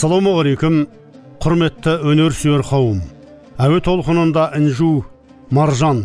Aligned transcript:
Ассалаумағалейкум 0.00 0.76
құрметті 1.44 1.92
өнерсүйер 2.08 2.62
қауым. 2.64 3.02
Әуе 3.60 3.82
толқынында 3.84 4.46
інжу 4.56 5.02
маржан 5.52 5.98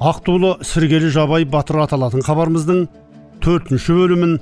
ақтулы 0.00 0.54
сіргелі 0.64 1.10
жабай 1.12 1.44
батыр 1.44 1.82
аталатын 1.82 2.24
хабарымыздың 2.24 2.80
төртінші 3.44 3.98
бөлімін 3.98 4.32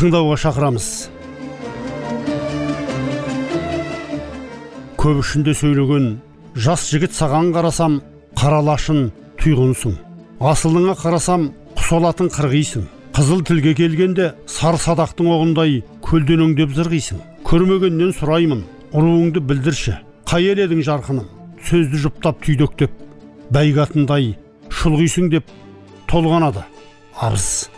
тыңдауға 0.00 0.40
шақырамыз. 0.46 0.88
Көп 5.04 5.20
ішінде 5.20 5.52
сөйлеген 5.60 6.08
жас 6.56 6.88
жігіт 6.88 7.12
саған 7.12 7.52
қарасам 7.52 8.00
қаралашын 8.40 9.10
тұйғынсың. 9.36 10.00
Асылыңа 10.40 10.96
қарасам 11.04 11.50
құс 11.76 11.92
олатын 12.00 12.32
қырғисың. 12.32 12.88
Қызыл 13.12 13.44
тілге 13.44 13.76
келгенде 13.76 14.32
сары 14.48 14.80
садақтың 14.80 15.28
оғындай 15.36 15.82
көлденеңдеп 16.08 16.72
зырғисың. 16.72 17.20
Көрмегеннен 17.46 18.10
сұраймын 18.10 18.64
ұруыңды 18.90 19.38
білдірші. 19.46 19.92
Қай 20.26 20.48
ел 20.50 20.58
едің 20.64 20.80
жарқыным? 20.82 21.28
Сөзді 21.62 22.00
жұптап 22.02 22.40
түйдектеп 22.42 22.96
бәйгатындай 23.54 24.32
шұлғисың 24.66 25.28
деп 25.30 25.52
толғанады. 26.10 26.64
Арыз. 27.22 27.68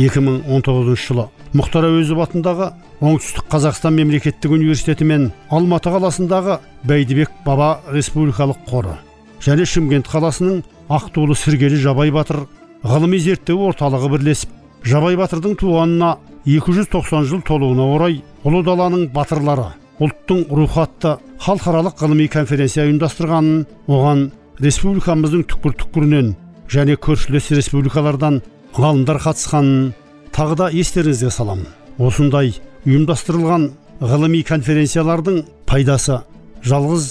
2019 0.00 0.96
жылы 0.96 1.26
мұхтар 1.52 1.84
әуезов 1.90 2.22
атындағы 2.24 2.70
оңтүстік 3.04 3.44
қазақстан 3.52 3.92
мемлекеттік 3.98 4.56
университеті 4.56 5.04
мен 5.04 5.28
алматы 5.52 5.92
қаласындағы 5.92 6.62
бәйдібек 6.88 7.36
баба 7.44 7.74
республикалық 7.92 8.64
қоры 8.72 8.96
және 9.44 9.68
шымкент 9.68 10.08
қаласының 10.08 10.64
ақтулы 10.88 11.36
сіргелі 11.36 11.76
жабай 11.84 12.10
батыр 12.10 12.46
ғылыми 12.88 13.20
зерттеу 13.20 13.68
орталығы 13.68 14.14
бірлесіп 14.16 14.61
жабай 14.86 15.16
батырдың 15.18 15.56
туғанына 15.60 16.16
290 16.46 17.26
жыл 17.30 17.42
толуына 17.46 17.86
орай 17.94 18.20
ұлы 18.42 18.62
даланың 18.66 19.08
батырлары 19.14 19.68
ұлттың 20.02 20.46
рухы 20.50 20.82
атты 20.82 21.16
халықаралық 21.44 22.00
ғылыми 22.02 22.26
конференция 22.32 22.88
ұйымдастырғанын 22.88 23.66
оған 23.86 24.24
республикамыздың 24.62 25.44
түкпір 25.52 25.76
түкпірінен 25.82 26.32
және 26.72 26.96
көршілес 26.98 27.52
республикалардан 27.54 28.40
ғалымдар 28.74 29.20
қатысқанын 29.22 29.92
тағы 30.34 30.58
да 30.58 30.70
естеріңізге 30.82 31.30
саламын 31.30 31.70
осындай 32.02 32.54
ұйымдастырылған 32.88 33.68
ғылыми 34.02 34.42
конференциялардың 34.48 35.42
пайдасы 35.70 36.18
жалғыз 36.66 37.08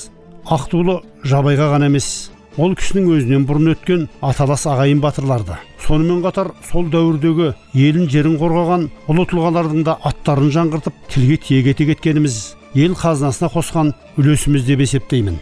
ақтулы 0.51 0.99
жабайға 1.23 1.71
ғана 1.75 1.87
емес 1.91 2.31
ол 2.59 2.73
кісінің 2.75 3.05
өзінен 3.15 3.43
бұрын 3.47 3.71
өткен 3.71 4.07
аталас 4.19 4.65
ағайын 4.67 4.99
батырларды. 5.03 5.55
Сонымен 5.79 6.19
қатар 6.25 6.51
сол 6.67 6.89
дәуірдегі 6.91 7.53
елін 7.73 8.09
жерін 8.11 8.35
қорғаған 8.41 8.87
ұлы 9.11 9.25
тұлғалардың 9.31 9.85
да 9.87 9.95
аттарын 10.03 10.51
жаңғыртып 10.51 10.97
тілге 11.13 11.37
тиек 11.45 11.69
ете 11.71 11.87
кеткеніміз 11.91 12.39
ел 12.75 12.97
қазынасына 12.99 13.51
қосқан 13.55 13.93
үлесіміз 14.19 14.67
деп 14.67 14.83
есептеймін. 14.83 15.39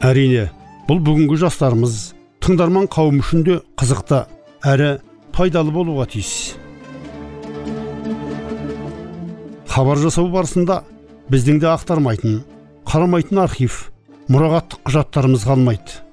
Әрине 0.00 0.48
бұл 0.88 1.02
бүгінгі 1.04 1.36
жастарымыз 1.44 2.14
тыңдарман 2.44 2.88
қауым 2.88 3.20
үшін 3.20 3.44
де 3.44 3.60
қызықты 3.76 4.24
әрі 4.64 4.90
пайдалы 5.36 5.74
болуға 5.74 6.08
тиіс. 6.08 6.56
Хабар 9.68 10.00
жасау 10.00 10.32
барысында 10.32 10.82
біздің 11.30 11.60
де 11.60 11.68
ақтармайтын 11.76 12.42
қарамайтын 12.88 13.44
архив 13.44 13.90
мұрағаттық 14.32 14.80
құжаттарымыз 14.88 15.44
қалмайды. 15.44 16.07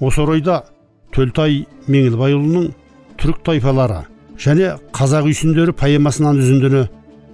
Осы 0.00 0.22
орайда 0.24 0.62
төлтай 1.14 1.64
меңілбайұлының 1.90 2.70
түрік 3.20 3.44
тайпалары 3.46 4.02
және 4.40 4.74
қазақ 4.96 5.28
үйсіндері 5.30 5.76
поэмасынан 5.78 6.40
үзіндіні 6.42 6.82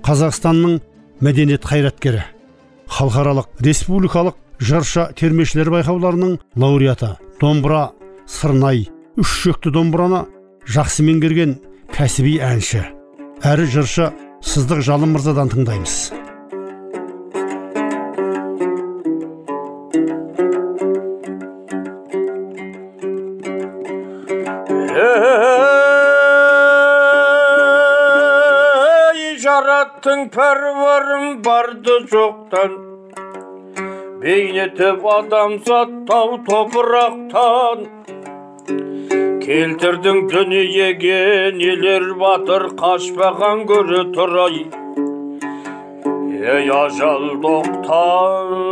қазақстанның 0.07 0.79
мәдениет 1.25 1.65
қайраткері 1.65 2.25
халықаралық 2.91 3.49
республикалық 3.65 4.37
жыршы 4.61 5.09
термешілер 5.17 5.71
байқауларының 5.73 6.39
лауреаты 6.61 7.15
домбыра 7.41 7.91
сырнай 8.29 8.89
үш 9.17 9.33
шекті 9.45 9.73
домбыраны 9.75 10.27
жақсы 10.69 11.05
меңгерген 11.07 11.57
кәсіби 11.95 12.39
әнші. 12.45 12.85
Әрі 13.41 13.67
жыршы 13.73 14.11
сыздық 14.45 14.85
жалым 14.85 15.17
мырзадан 15.17 15.51
тыңдаймыз. 15.53 16.20
Жараттың 30.01 30.31
пәруарым 30.33 31.43
барды 31.45 31.95
жоқтан 32.13 32.77
бейнетіп 34.21 35.05
адамзат 35.13 35.91
тау 36.09 36.39
топырақтан 36.49 37.85
келтірдің 39.45 40.23
дүниеге 40.33 41.53
нелер 41.59 42.15
батыр 42.23 42.67
қашпаған 42.81 43.67
көре 43.69 44.03
тұрай 44.17 44.65
ей 46.49 46.71
ажал 46.71 47.29
доқтан 47.45 48.70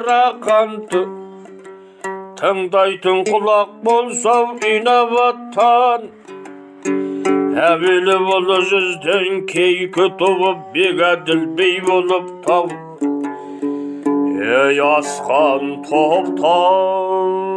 тараған 0.00 0.70
тыңдайтын 2.40 3.18
құлақ 3.28 3.72
болса 3.84 4.36
инабаттан 4.68 6.06
әуелі 7.66 8.16
ұлы 8.36 8.58
жүзден 8.70 9.42
кейкі 9.50 10.08
туып 10.22 10.64
бегәділ 10.76 11.44
бей 11.60 11.76
болып 11.88 12.32
тау. 12.46 12.72
Ей 14.40 14.80
асқан 14.88 15.82
топтан. 15.90 17.49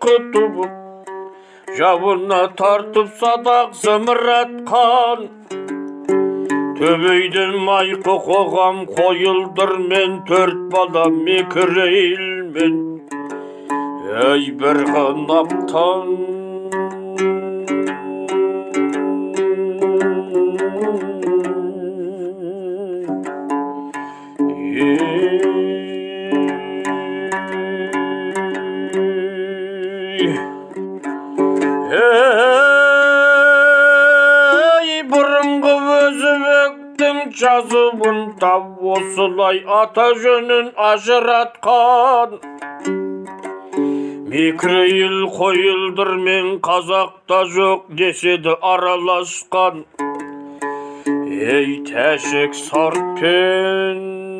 Туып 0.00 0.56
жауына 1.78 2.40
тартып 2.60 3.08
садақ 3.20 3.74
зымыратқан 3.82 5.22
төбейден 6.78 7.54
майқы 7.68 8.16
қоғам 8.28 8.82
қойылдыр 8.96 9.72
мен 9.92 10.18
төрт 10.30 10.60
бала 10.74 11.04
мекірейілмен 11.16 12.76
ей 14.28 14.50
бір 14.62 14.84
қынаптан 14.92 16.31
жазуын 37.42 38.18
тап 38.42 38.64
осылай 38.94 39.58
ата 39.80 40.06
жөнін 40.22 40.68
ажыратқан 40.90 42.36
микроил 44.32 45.18
қойылдырмен 45.38 46.46
қазақта 46.68 47.40
жоқ 47.56 47.80
деседі 48.00 48.54
араласқан 48.72 49.84
ей 51.56 51.70
тәшік 51.90 52.52
сартпен 52.64 54.31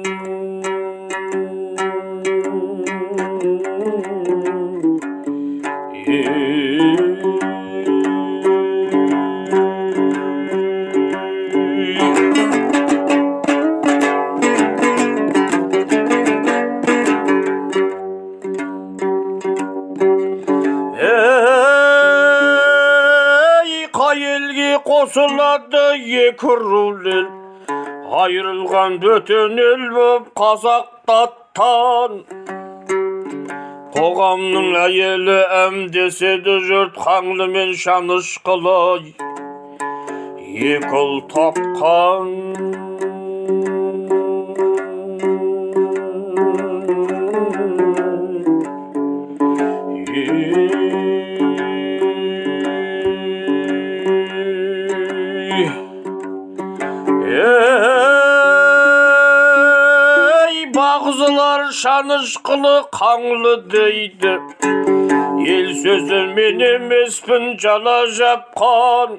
екі 26.13 26.49
ел 26.53 27.29
айырылған 28.21 28.99
бөтен 29.01 29.55
ел 29.63 29.85
боп 29.95 30.27
қазақтаттан 30.41 32.19
қоғамның 33.95 34.69
әйелі 34.83 35.39
әм 35.61 35.79
деседі 35.95 36.59
жұрт 36.69 36.99
қаңлымен 37.07 37.73
шанышқылай 37.85 39.15
екі 40.75 40.93
ұл 41.01 41.17
тапқан 41.33 42.29
шанышқылы 62.23 62.73
қаңлы 62.95 63.53
дейді 63.73 64.35
ел 65.55 65.71
сөзі 65.83 66.21
мен 66.37 66.63
емеспін 66.63 67.59
жала 67.59 67.97
жапқан 68.19 69.19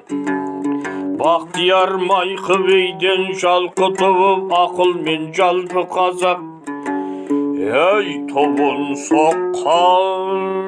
бақтияр 1.20 1.92
майқы 2.00 2.56
бейден 2.64 3.28
жалқы 3.44 3.90
туып 4.00 4.56
ақылмен 4.62 5.30
жалпы 5.36 5.84
қазақ 5.92 6.40
ей 7.60 8.08
тобын 8.32 8.94
соққан 9.04 10.63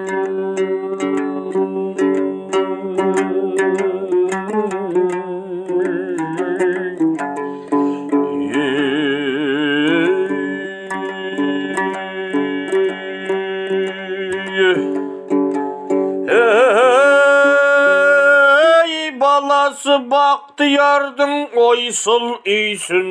бақтиярдың 20.37 21.33
ойсыл 21.65 22.25
үйсін 22.53 23.07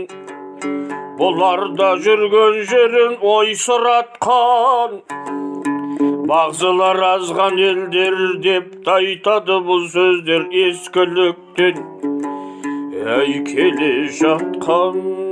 бұларда 1.18 1.88
жүрген 2.06 2.60
жерін 2.70 3.16
ойсыратқан 3.34 4.94
бағзылар 6.30 7.02
азған 7.10 7.58
елдер 7.70 8.18
деп 8.46 8.72
те 8.90 9.58
бұл 9.70 9.88
сөздер 9.96 10.46
ескіліктен 10.66 11.82
ей 13.18 13.40
келе 13.50 13.94
жатқан 14.22 15.25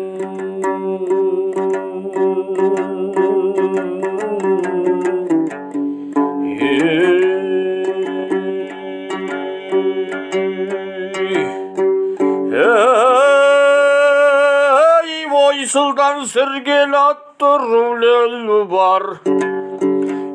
ей 15.73 15.79
ойсылдан 15.81 16.25
сіргел 16.25 16.93
атты 16.93 17.49
рулелі 17.61 18.57
бар 18.69 19.03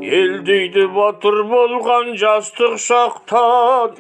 ел 0.03 0.33
дейді 0.43 0.87
батыр 0.91 1.45
болған 1.47 2.17
жастық 2.19 2.75
шақтан 2.83 3.95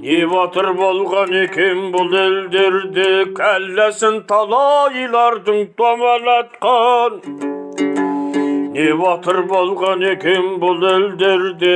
не 0.00 0.24
батыр 0.30 0.72
болған 0.78 1.34
екен 1.42 1.92
бұл 1.92 2.14
елдерде 2.16 3.26
кәлләсін 3.36 4.22
талайлардың 4.30 5.60
домалатқан 5.76 7.20
не 8.72 8.88
батыр 9.02 9.42
болған 9.52 10.06
екен 10.14 10.56
бұл 10.64 10.80
елдерде 10.94 11.74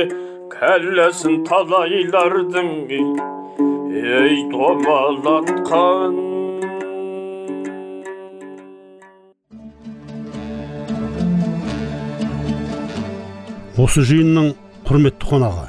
кәлләсін 0.57 1.43
талайлардың 1.45 2.73
ей 2.89 4.43
домалатқан 4.49 6.30
осы 13.81 14.03
жиынның 14.05 14.51
құрметті 14.85 15.25
қонағы 15.25 15.63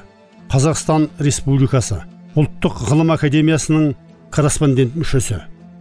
қазақстан 0.52 1.06
республикасы 1.22 2.02
ұлттық 2.36 2.82
ғылым 2.90 3.12
академиясының 3.14 3.92
корреспондент 4.34 4.96
мүшесі 5.00 5.38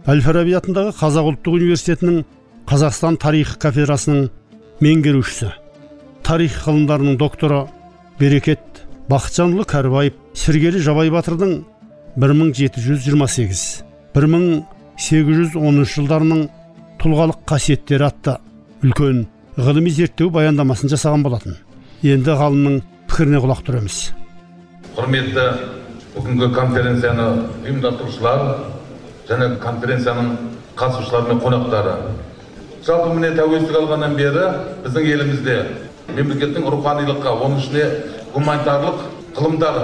әл 0.08 0.22
фараби 0.24 0.54
атындағы 0.56 0.94
қазақ 0.96 1.28
ұлттық 1.32 1.58
университетінің 1.58 2.22
қазақстан 2.70 3.18
тарихы 3.20 3.58
кафедрасының 3.60 4.30
меңгерушісі 4.84 5.50
тарих 6.24 6.56
ғылымдарының 6.64 7.18
докторы 7.20 7.66
берекет 8.20 8.80
бақытжанұлы 9.10 9.66
кәрібаев 9.68 10.16
сергелі 10.38 10.80
жабай 10.86 11.12
батырдың 11.12 11.52
1728 12.16 13.64
1810 14.14 15.84
жылдарының 15.96 16.46
тұлғалық 17.02 17.44
қасиеттері 17.52 18.08
атты 18.08 18.38
үлкен 18.84 19.26
ғылыми 19.58 19.90
зерттеу 19.92 20.30
баяндамасын 20.32 20.92
жасаған 20.92 21.24
болатын. 21.26 21.56
Енді 22.02 22.34
ғалымның 22.34 22.80
пікіріне 23.06 23.38
құлақ 23.44 23.60
тұрамыз 23.62 23.96
құрметті 24.96 25.42
бүгінгі 26.16 26.48
конференцияны 26.56 27.26
ұйымдастырушылар 27.62 28.40
және 29.28 29.46
конференцияның 29.62 30.32
қатысушылары 30.76 31.28
мен 31.30 31.42
қонақтары. 31.44 31.92
Жалпы 32.82 33.12
міне 33.14 33.30
тәуелсіздік 33.36 33.78
алғаннан 33.78 34.16
бері 34.18 34.48
біздің 34.82 35.06
елімізде 35.12 35.56
мемлекеттің 36.16 36.66
руханилыққа 36.74 37.36
оның 37.46 37.62
ішіне 37.62 37.84
гуманитарлық 38.34 39.06
ғылымдар 39.38 39.78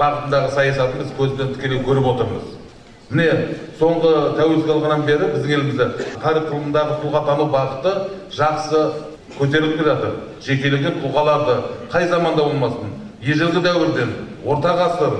бағытындағы 0.00 0.54
саясатын 0.56 1.02
біз 1.04 1.12
көзбен 1.20 1.52
тікелей 1.58 1.84
көріп 1.84 2.08
отырмыз. 2.14 2.48
Міне 3.10 3.28
соңғы 3.76 4.14
тәуелсіздік 4.40 4.72
алғаннан 4.78 5.04
бері 5.04 5.30
біздің 5.36 5.54
елімізде 5.58 5.90
тарих 6.24 6.48
ғылымындағы 6.48 6.98
тұлғатану 7.04 7.50
бағыты 7.52 7.94
жақсы 8.40 8.82
көтеріліп 9.38 9.78
келе 9.78 9.88
жатыр 9.92 10.12
жекелеген 10.44 11.00
тұлғаларды 11.02 11.56
қай 11.92 12.08
заманда 12.08 12.44
болмасын? 12.44 12.92
Ежелгі 13.22 13.62
дәуірден 13.64 14.12
орта 14.46 14.74
ғасыр 14.78 15.16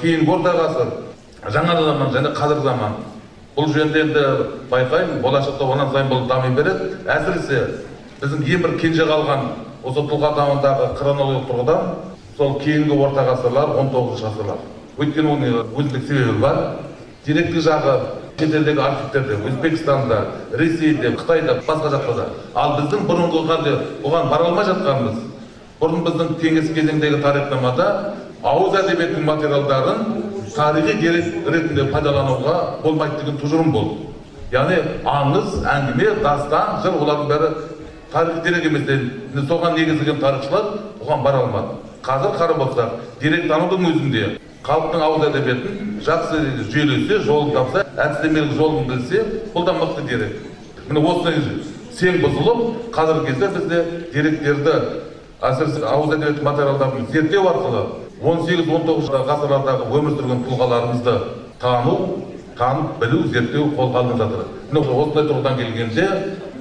кейінгі 0.00 0.32
орта 0.34 0.54
ғасыр 0.56 0.90
жаңа 1.54 1.76
заман 1.82 2.12
және 2.14 2.32
қазіргі 2.36 2.64
заман. 2.64 2.96
Бұл 3.56 3.72
жөнінде 3.74 4.00
енді 4.04 4.24
байқаймын. 4.70 5.20
Болашақта 5.22 5.64
онан 5.66 5.90
сайын 5.92 6.10
бұл 6.10 6.26
дами 6.30 6.54
береді. 6.54 6.98
Әсіресе 7.10 7.62
біздің 8.20 8.44
ең 8.46 8.62
бір 8.62 8.76
кенже 8.78 9.06
қалған 9.08 9.48
осы 9.82 10.04
тұлғатанудағы 10.10 10.92
хронологиялық 10.98 11.48
тұрғыдан 11.50 11.88
сол 12.36 12.58
кейінгі 12.62 12.98
орта 12.98 13.24
ғасырлар 13.32 13.74
он 13.78 13.90
тоғызыншы 13.94 14.28
ғасырлар. 14.28 14.62
Өйткені 14.98 15.32
оның 15.34 15.58
өзіндік 15.74 16.06
себебі 16.06 16.38
бар. 16.42 16.60
Деректік 17.26 17.62
жағы 17.66 17.96
шетелдегі 18.38 18.80
архивтерде 18.80 19.38
өзбекстанда 19.48 20.18
ресейде 20.52 21.14
қытайда 21.18 21.58
басқа 21.66 21.90
жақта 21.96 22.14
да 22.16 22.26
ал 22.54 22.76
біздің 22.78 23.06
бұрынғы 23.08 23.74
бұған 24.04 24.30
бара 24.30 24.48
алмай 24.50 24.64
жатқанымыз 24.68 25.18
бұрын 25.80 26.04
біздің 26.06 26.34
кеңес 26.42 26.70
кезеңдегі 26.74 27.22
тарихнамада 27.22 27.88
ауыз 28.42 28.78
әдебиетінің 28.82 29.26
материалдарын 29.26 30.04
тарихи 30.54 30.94
дерек 31.00 31.48
ретінде 31.48 31.88
пайдалануға 31.92 32.54
болмайды 32.82 33.22
деген 33.22 33.38
тұжырым 33.42 33.72
болды. 33.72 34.06
Яғни 34.52 34.78
аңыз 35.04 35.58
әңгіме 35.68 36.14
дастан 36.22 36.78
жыр 36.84 36.98
олардың 37.02 37.28
бәрі 37.32 37.50
тарихи 38.12 38.44
дерек 38.46 38.64
емес 38.70 39.48
соған 39.50 39.76
негізделген 39.76 40.20
тарихшылар 40.22 40.70
бұған 41.02 41.24
бара 41.24 41.42
алмады. 41.44 41.78
Қазір 42.02 42.38
қарап 42.38 42.62
отырсақ 42.66 42.90
деректанудың 43.20 43.88
өзінде 43.90 44.24
халықтың 44.66 45.02
ауыз 45.04 45.26
әдебиетін 45.28 46.00
жақсы 46.06 46.40
жүйелесе 46.72 47.20
жолын 47.26 47.52
тапса 47.54 47.84
әдістемелік 47.96 48.54
жолын 48.58 48.88
білсе 48.88 49.24
бұл 49.54 49.64
да 49.66 49.74
мықты 49.78 50.04
дерек. 50.08 50.34
Міне 50.88 51.04
осы 51.08 51.32
сең 51.98 52.20
бұзылып 52.22 52.90
қазіргі 52.94 53.26
кезде 53.32 53.48
бізде 53.54 53.82
деректерді 54.12 54.74
әсіресе 55.42 55.84
ауыз 55.86 56.14
әдебиеті 56.16 56.44
материалдарын 56.46 57.08
зерттеу 57.12 57.46
арқылы 57.50 57.82
18-19 58.22 59.08
ғасырлардағы 59.28 59.88
өмір 59.94 60.16
сүрген 60.18 60.44
тұлғаларымызды 60.48 61.14
тану 61.62 61.96
танып 62.58 62.98
білу 63.02 63.22
зерттеу 63.32 63.70
қолға 63.78 64.02
алынып 64.02 64.22
жатыр. 64.22 64.48
Міне 64.72 64.96
осындай 65.02 65.28
тұрғыдан 65.28 65.58
келгенде 65.60 66.08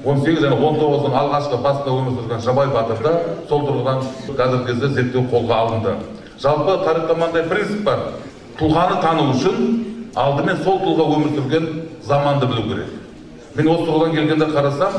18 0.06 0.44
және 0.44 0.60
19-дың 0.62 1.18
алғашқы 1.22 1.62
басында 1.64 1.96
өмір 1.98 2.20
сүрген 2.20 2.46
жабай 2.46 2.70
батырда 2.74 3.14
сол 3.50 3.66
тұрғыдан 3.66 4.06
қазіргі 4.38 4.66
кезде 4.70 4.94
зерттеу 5.00 5.26
қолға 5.34 5.62
алынды. 5.66 5.96
Жалпы 6.42 6.78
тарихта 6.86 7.44
принцип 7.50 7.84
бар. 7.84 8.00
Тұлғаны 8.58 9.02
тану 9.02 9.32
үшін 9.34 10.14
алдымен 10.18 10.58
сол 10.64 10.80
тұлға 10.82 11.06
өмір 11.16 11.34
сүрген 11.36 11.68
заманды 12.04 12.48
білу 12.48 12.64
керек. 12.70 12.88
Мен 13.56 13.68
осы 13.70 13.86
тұрғыдан 13.86 14.16
келгенде 14.16 14.46
қарасам 14.54 14.96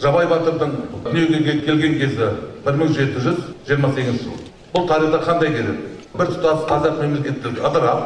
жабай 0.00 0.26
батырдың 0.26 0.72
дүниеге 1.04 1.60
келген 1.66 1.98
кезі 2.00 2.30
1728 2.64 4.22
жыл 4.22 4.38
бұл 4.74 4.88
тарихта 4.88 5.20
қандай 5.26 5.52
керек? 5.52 5.78
Бір 6.16 6.32
тұтас 6.32 6.64
қазақ 6.68 7.00
мемлекеттілігі 7.02 7.66
ыдырап 7.68 8.00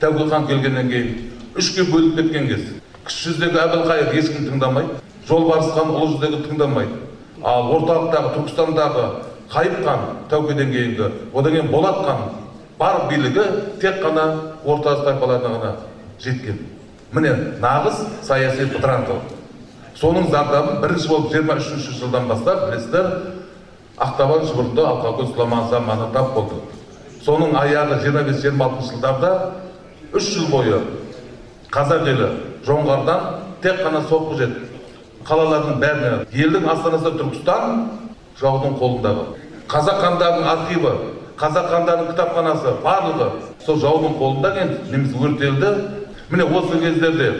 тәуке 0.00 0.28
хан 0.30 0.46
келгеннен 0.46 0.90
кейін 0.90 1.30
үшке 1.58 1.84
бөлініп 1.90 2.16
кеткен 2.22 2.48
кез. 2.48 2.62
Кіші 3.06 3.30
жүздегі 3.30 3.58
әбілқайыр 3.64 4.14
ешкім 4.18 4.46
тыңдамайды 4.46 5.00
жолбарыс 5.28 5.72
хан 5.74 5.90
ұлы 5.90 6.14
жүздегі 6.14 6.44
тыңдамайды 6.46 7.00
ал 7.42 7.70
орталықтағы 7.74 8.32
түркістандағы 8.36 9.04
қайып 9.50 9.82
хан 9.84 10.06
тәукеден 10.30 10.70
кейінгі 10.72 11.10
одан 11.34 11.52
кейін 11.52 11.70
болат 11.72 12.04
хан 12.06 12.20
бар 12.78 13.08
билігі 13.10 13.44
тек 13.80 14.00
қана 14.04 14.54
орта 14.64 14.94
тайпаларына 15.04 15.58
ғана 15.58 15.72
жеткен. 16.20 16.58
Міне 17.12 17.34
нағыз 17.60 18.04
саяси 18.22 18.68
бытыраңқылық 18.70 19.36
соның 20.00 20.30
зардабын 20.30 20.80
бірінші 20.84 21.08
болып 21.08 21.32
жиырма 21.32 21.56
үшінші 21.58 21.96
жылдан 21.98 22.28
бастап 22.30 22.68
білесіздер 22.68 23.10
ақтабан 23.98 24.46
шұбырынды 24.48 25.26
сұламан 25.34 25.68
заманы 25.70 26.06
тап 26.14 26.32
болды. 26.34 26.60
Соның 27.24 27.56
аяғы 27.58 28.00
жиырма 28.04 28.22
бес 28.24 28.40
жиырма 28.40 28.70
алтыншы 28.70 28.94
жылдарда 28.94 29.32
үш 30.14 30.30
жыл 30.32 30.46
бойы 30.48 30.80
қазақ 31.74 32.06
елі 32.08 32.30
жоңғардан 32.64 33.26
тек 33.62 33.82
қана 33.82 34.00
соққы 34.08 34.38
жеді. 34.38 34.66
Қалалардың 35.26 35.80
бәріне 35.82 36.12
елдің 36.32 36.70
астанасы 36.72 37.12
түркістан 37.18 37.82
жаудың 38.40 38.76
қолындағы. 38.80 39.24
Қазақ 39.70 40.00
хандарының 40.04 40.48
архиві 40.54 40.92
қазақ 41.40 41.70
хандарының 41.72 42.10
кітапханасы 42.10 42.74
барлығы 42.84 43.28
сол 43.66 43.80
жаудың 43.80 44.16
қолында 44.20 44.52
екен. 44.54 44.74
Немесе 44.92 45.24
өртелді. 45.26 45.70
Міне 46.30 46.44
осы 46.46 46.78
кездерде 46.82 47.30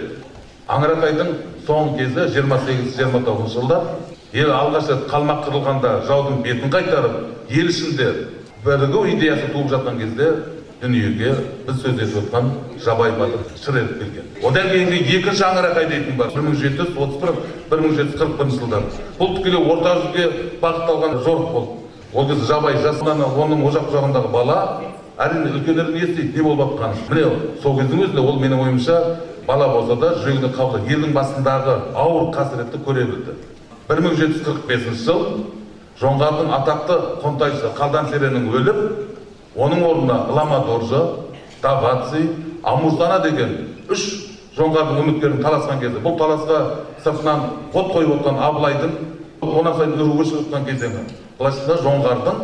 аңыратайдың 0.70 1.34
соңғы 1.66 1.98
кезі 1.98 2.26
жиырма 2.34 2.58
сегіз 2.66 2.96
жиырма 2.96 3.20
тоғызыншы 3.26 3.54
жылдар 3.58 3.84
ел 4.34 4.52
алғаш 4.54 4.88
рет 4.90 5.04
қалмақ 5.10 5.44
қырылғанда 5.46 5.92
жаудың 6.08 6.40
бетін 6.44 6.72
қайтарып 6.74 7.50
ел 7.50 7.70
ішінде 7.70 8.08
бірігу 8.64 9.04
идеясы 9.14 9.50
туып 9.52 9.70
жатқан 9.72 9.98
кезде 9.98 10.30
дүниеге 10.80 11.34
біз 11.66 11.80
сөз 11.82 11.98
етіп 12.00 12.16
отқан 12.22 12.50
жабай 12.84 13.12
батыр 13.18 13.40
шыр 13.60 13.76
етіп 13.82 13.98
келген. 14.00 14.28
Одан 14.48 14.70
кейінгі 14.70 15.16
екінші 15.18 15.44
аңырақай 15.44 15.88
дейтін 15.90 16.16
бар. 16.16 16.30
бір 16.34 16.42
мың 16.46 16.54
жеті 16.56 16.78
жүз 16.80 16.96
отыз 16.96 17.20
бір 17.20 17.30
бір 17.70 17.82
мың 17.84 17.96
жеті 17.96 18.10
жүз 18.10 18.20
қырық 18.20 18.36
бірінші 18.38 18.58
жылдар 18.60 18.82
бұл 19.18 19.36
тікелей 19.36 19.60
орта 19.72 19.92
жүзге 20.00 20.24
бағытталған 20.62 21.18
жорық 21.24 21.52
болды. 21.52 21.72
Ол 22.14 22.28
кезде 22.28 22.46
жабай 22.46 22.78
жасынан 22.80 23.20
оның 23.20 23.66
ошақ 23.68 23.92
жағындағы 23.92 24.32
бала 24.32 24.58
әрине 25.20 25.52
үлкендердің 25.58 25.94
не 25.94 26.04
істейді 26.06 26.36
не 26.36 26.42
болып 26.42 26.72
жатқанын 26.72 26.96
міне 27.10 27.60
сол 27.62 27.76
кездің 27.78 28.04
өзінде 28.06 28.20
ол 28.24 28.40
менің 28.40 28.64
ойымша 28.64 28.96
бала 29.46 29.68
болса 29.68 29.96
да 30.00 30.14
жүрегіне 30.22 30.50
қабылдап 30.56 30.88
елдің 30.88 31.12
басындағы 31.12 31.76
ауыр 31.94 32.32
қасіретті 32.34 32.80
көре 32.86 33.04
білді. 33.04 33.36
бір 33.88 34.00
мың 34.00 34.16
жеті 34.16 34.32
жүз 34.32 34.46
қырық 34.48 34.66
бесінші 34.66 35.04
жыл 35.04 35.20
жоңғардың 36.00 36.52
атақты 36.56 36.96
қонтайшысы 37.22 37.72
қалдан 37.76 38.08
серенің 38.08 38.48
өліп 38.48 39.09
оның 39.60 39.84
орнына 39.84 40.18
ылама 40.32 40.64
доржы 40.66 41.00
даваци 41.62 42.22
амурзана 42.62 43.18
деген 43.26 43.56
үш 43.92 44.04
жоңғардың 44.56 45.02
үміткерін 45.02 45.42
таласқан 45.44 45.80
кезде 45.82 46.00
бұл 46.04 46.16
таласқа 46.20 46.60
сыртынан 47.04 47.44
қот 47.74 47.92
қойып 47.94 48.14
отқан 48.16 48.40
абылайдың 48.48 48.96
онан 49.42 49.76
сайын 49.76 49.94
үруі 50.00 50.26
шығып 50.30 50.48
жатқан 50.48 50.66
кезеңі 50.70 51.04
былайша 51.38 51.60
айтқанда 51.60 51.82
жоңғардың 51.84 52.40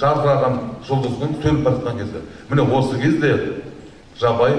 жарқыраған 0.00 0.56
жұлдызының 0.88 1.34
сөніп 1.42 1.66
бара 1.66 1.76
жатқан 1.76 1.98
кезі 2.00 2.22
міне 2.50 2.66
осы 2.78 3.02
кезде 3.02 3.32
жабай 4.20 4.56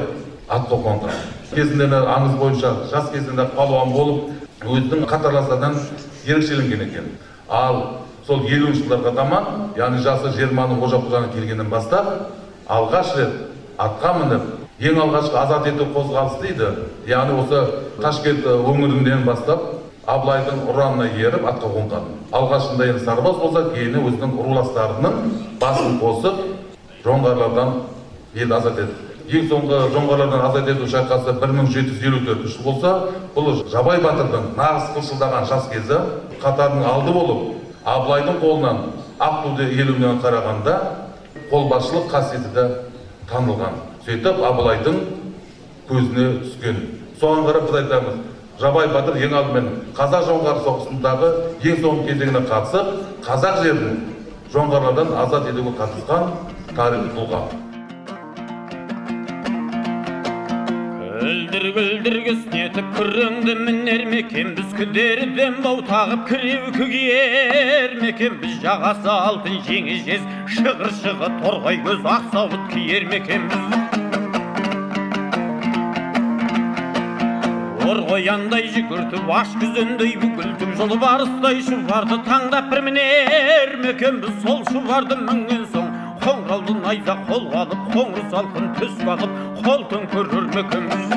атқа 0.50 0.80
қонған 0.86 1.26
кезінде 1.56 1.88
аңыз 1.88 2.38
бойынша 2.40 2.74
жас 2.92 3.10
кезінде 3.16 3.48
палуан 3.56 3.92
болып 3.96 4.64
өзінің 4.64 5.08
қатарластарынан 5.10 5.80
ерекшеленген 6.28 6.88
екен 6.88 7.12
ал 7.50 7.82
сол 8.28 8.46
елуінші 8.48 8.84
жылдарға 8.84 9.16
таман 9.16 9.48
яғни 9.78 10.04
жасы 10.04 10.32
жиырманың 10.38 10.84
ожақ 10.86 11.08
құжаны 11.10 11.32
келгеннен 11.34 11.70
бастап 11.70 12.30
алғаш 12.72 13.16
рет 13.18 13.34
атқа 13.78 14.14
мініп 14.20 14.52
ең 14.84 15.00
алғашқы 15.04 15.38
азат 15.38 15.68
ету 15.70 15.86
қозғалысы 15.94 16.42
дейді. 16.42 16.68
Яғни 17.08 17.38
осы 17.44 17.62
ташкент 18.02 18.46
өңірінен 18.48 19.24
бастап 19.28 19.62
абылайдың 20.10 20.66
ұранына 20.72 21.08
еріп 21.16 21.46
атқа 21.52 21.70
қонған. 21.76 22.10
Алғашында 22.34 22.90
енді 22.92 23.06
сарбаз 23.06 23.40
болса 23.40 23.64
кейін 23.72 24.00
өзінің 24.02 24.36
руластарының 24.48 25.20
басын 25.62 25.98
қосып 26.02 26.42
жоңғарлардан 27.06 27.74
елді 28.36 28.58
азат 28.58 28.84
етті. 28.84 29.10
Ең 29.24 29.50
соңғы 29.52 29.82
жоңғарлардан 29.94 30.46
азат 30.50 30.70
ету 30.74 30.90
шайқасы 30.92 31.38
бір 31.40 31.56
мың 31.56 31.72
жеті 31.72 31.94
жүз 31.94 32.08
елу 32.10 32.24
төртінші 32.28 32.58
жыл 32.58 32.66
болса 32.68 32.94
бұл 33.36 33.64
жабай 33.72 34.02
батырдың 34.04 34.52
нағыз 34.58 34.90
қылшылдаған 34.98 35.48
жас 35.48 35.70
кезі 35.72 36.02
қатарының 36.44 36.90
алды 36.92 37.14
болып 37.16 37.63
абылайдың 37.86 38.38
қолынан 38.44 38.78
ақтуды 39.20 39.68
елуіне 39.82 40.12
қарағанда 40.24 40.76
қолбасшылық 41.52 42.08
қасиеті 42.12 42.54
де 42.56 42.68
танылған. 43.32 43.80
Сөйтіп 44.06 44.40
абылайдың 44.50 45.00
көзіне 45.90 46.28
түскен. 46.44 46.80
Соған 47.20 47.44
қарап 47.48 47.68
біз 47.70 47.80
айтамыз 47.82 48.22
жабай 48.62 48.88
батыр 48.94 49.20
ең 49.26 49.36
алдымен 49.40 49.70
қазақ 49.98 50.28
жоңғар 50.30 50.62
соғысындағы 50.68 51.30
ең 51.72 51.84
соңғы 51.84 52.08
кезеңіне 52.12 52.44
қатысып 52.52 52.94
қазақ 53.28 53.62
жерін 53.66 54.00
жоңғарлардан 54.54 55.14
азат 55.26 55.50
етуге 55.52 55.76
қатысқан 55.80 56.32
тарихи 56.78 57.14
тұлға 57.18 57.42
Күлдір 61.24 61.66
күлдір 61.72 62.16
кіснетіп 62.26 62.88
күреңді 62.98 63.54
мінер 63.62 64.02
мекенбіз 64.12 64.74
күдерден 64.76 65.56
бау 65.64 65.80
тағып 65.88 66.26
кіреу 66.28 66.74
көгер 66.76 67.96
мекенбіз 68.02 68.60
жағасы 68.66 69.12
алтын 69.14 69.56
жеңі 69.70 69.96
жез 70.10 70.28
шығыр 70.58 70.92
шығы 71.00 71.32
торғай 71.40 71.80
көз 71.88 72.04
ақ 72.18 72.28
сауыт 72.36 72.68
киер 72.76 73.08
мекенбіз 73.14 73.84
қояндай 78.14 78.68
жүгіртіп 78.70 79.30
аш 79.34 79.54
күзендей 79.58 80.12
бүгілтіп 80.22 80.76
жолбарыстай 80.78 81.64
шұбарды 81.66 82.20
таңдап 82.28 82.68
бір 82.70 82.84
мінер 82.86 83.74
мекенбіз 83.82 84.36
сол 84.44 84.62
шұбарды 84.68 85.18
мінген 85.18 85.63
соң 86.24 86.44
қоңырауды 86.48 86.74
найза 86.80 87.14
қолға 87.28 87.62
алып 87.66 87.88
қоңыр 87.94 88.28
салқын 88.32 88.68
түс 88.78 89.00
бағып 89.08 89.32
қолтын 89.66 90.04
көрер 90.14 90.46
мекенбіз 90.54 91.10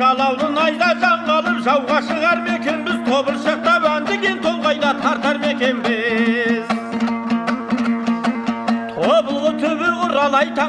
жалаулы 0.00 0.48
найза 0.56 0.90
жаңғалып 1.04 1.62
жауға 1.68 2.00
шығар 2.08 2.42
мекенбіз 2.48 2.98
тобыршақтап 3.06 3.86
әндіген 3.92 4.42
толғайда 4.48 4.96
тартар 5.04 5.38
мекенбіз 5.46 5.87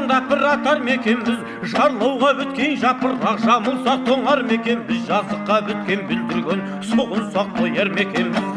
бір 0.09 0.45
атар 0.49 0.79
мекенбіз 0.81 1.37
жарлауға 1.71 2.31
біткен 2.39 2.71
жапырақ 2.81 3.41
жамылсақ 3.43 4.05
тоңар 4.07 4.41
мекенбіз 4.49 5.03
жазыққа 5.09 5.57
біткен 5.67 6.01
бүлдірген 6.09 6.63
сұғынсақ 6.89 7.51
тояр 7.57 7.91
мекенбіз 7.93 8.47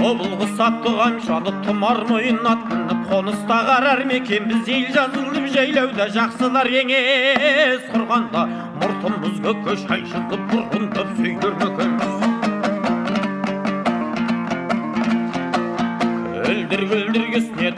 тобылғы 0.00 0.48
сапты 0.56 0.94
қамшалы 0.98 1.54
тұмар 1.68 2.02
мойын 2.10 2.42
ат 2.54 2.66
мініп 2.72 3.04
қоныста 3.12 3.60
қарар 3.68 4.02
мекенбіз 4.10 4.72
ел 4.78 4.88
жазылып 4.96 5.46
жайлауда 5.54 6.08
жақсылар 6.16 6.72
еңес 6.80 7.86
құрғанда 7.92 8.48
мұртымызға 8.82 9.54
көш 9.68 9.86
айшылып 9.98 10.50
бұрғындап 10.50 11.14
сөйлер 11.20 11.56
мекенбіз 11.62 12.29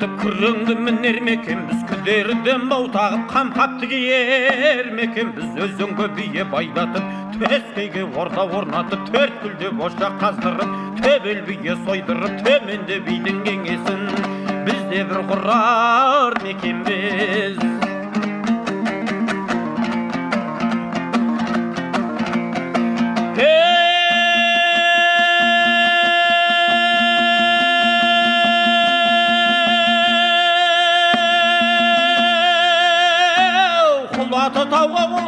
кеснетіп 0.03 0.15
күреңді 0.19 0.75
мінер 0.83 1.19
ме 1.23 1.33
екенбіз 1.37 1.83
күдерден 1.87 2.65
бау 2.71 2.89
тағып 2.91 3.29
қамқапты 3.31 3.89
киер 3.91 4.89
ме 4.97 5.05
екенбіз 5.07 5.61
өзенге 5.63 6.09
бие 6.17 6.45
байлатып 6.45 7.05
төскейге 7.37 8.03
орда 8.19 8.43
орнатып 8.59 9.07
төрт 9.15 9.39
гүлдеп 9.45 9.85
ошақ 9.87 10.19
қаздырып 10.23 10.75
төбел 11.03 11.45
бие 11.47 11.77
сойдырып 11.85 12.43
төменде 12.49 12.99
бидің 13.07 13.45
кеңесін 13.47 14.03
біз 14.67 14.83
де 14.91 15.05
бір 15.13 15.23
құрар 15.31 16.43
ма 16.43 16.51
екенбіз 16.57 17.63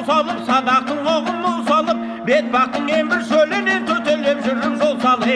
салып 0.08 0.40
садақтың 0.48 1.06
оғын 1.08 1.36
мұл 1.44 1.60
салып 1.68 2.00
бетпақтың 2.28 2.88
ең 2.98 3.10
бір 3.12 3.22
шөлінен 3.30 3.86
төтелеп 3.88 4.42
жүріп 4.44 4.74
жол 4.82 4.98
салып 5.04 5.30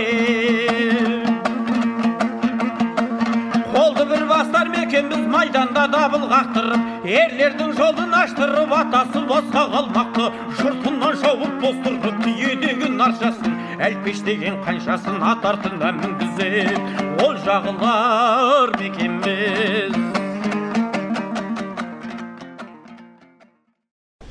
қолды 3.75 4.05
бір 4.11 4.25
бастар 4.33 4.69
мекенбіз 4.75 5.25
майданда 5.35 5.87
дабыл 5.95 6.27
қақтырып 6.33 7.09
ерлердің 7.21 7.73
жолын 7.79 8.13
аштырып 8.21 8.75
атасы 8.81 9.25
босқа 9.31 9.65
қалмақты 9.77 10.29
жұртынан 10.61 11.17
шауып 11.23 11.57
тоздырып 11.65 12.21
түйедегі 12.27 12.93
наршасын 12.99 13.57
әлпештеген 13.89 14.61
қаншасын 14.67 15.25
ат 15.33 15.49
артына 15.53 15.95
мінгізіп 16.03 17.25
ол 17.25 17.41
жағылар 17.47 18.77
мекенбіз 18.83 20.08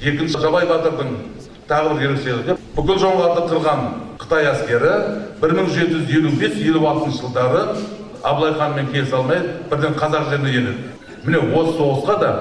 екінші 0.08 0.40
жабай 0.42 0.66
батырдың 0.70 1.16
тағы 1.68 1.96
бір 1.96 2.06
ерекшелігі 2.08 2.56
бүкіл 2.78 3.00
жоңғарды 3.02 3.46
қырған 3.52 3.82
қытай 4.22 4.48
әскері 4.52 4.92
1755-56 5.42 7.18
жылдары 7.18 7.64
абылай 8.24 8.54
ханмен 8.60 8.88
келісе 8.92 9.16
алмай 9.16 9.42
бірден 9.70 9.98
қазақ 9.98 10.30
жеріне 10.30 10.54
енеді. 10.54 10.74
Міне 11.26 11.42
осы 11.60 11.76
соғысқа 11.78 12.18
да 12.22 12.32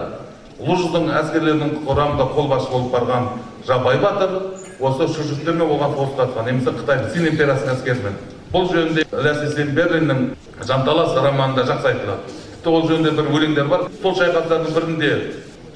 ұлы 0.60 0.78
жүздің 0.80 1.10
әскерлерінің 1.20 1.74
құрамында 1.88 2.28
қолбасшы 2.36 2.70
болып 2.72 2.94
барған 2.94 3.28
жабай 3.66 3.98
батыр 4.00 4.38
осы 4.80 5.08
шүршіттермен 5.16 5.68
болған 5.68 5.94
соғысқа 5.96 6.22
қатысқан 6.22 6.50
немесе 6.50 6.74
қытай 6.80 7.04
цин 7.12 7.28
империясының 7.32 7.74
әскерімен. 7.76 8.18
Бұл 8.52 8.68
жөнінде 8.72 9.06
ләсли 9.12 9.52
семберлиннің 9.56 10.26
жанталас 10.64 11.16
романында 11.16 11.66
жақсы 11.66 11.90
айтылады. 11.92 12.36
Тіпті 12.56 12.72
ол 12.72 12.88
жөнінде 12.88 13.12
бір 13.18 13.30
өлеңдер 13.34 13.68
бар. 13.68 13.88
Сол 14.02 14.14
шайқастардың 14.16 14.74
бірінде 14.76 15.10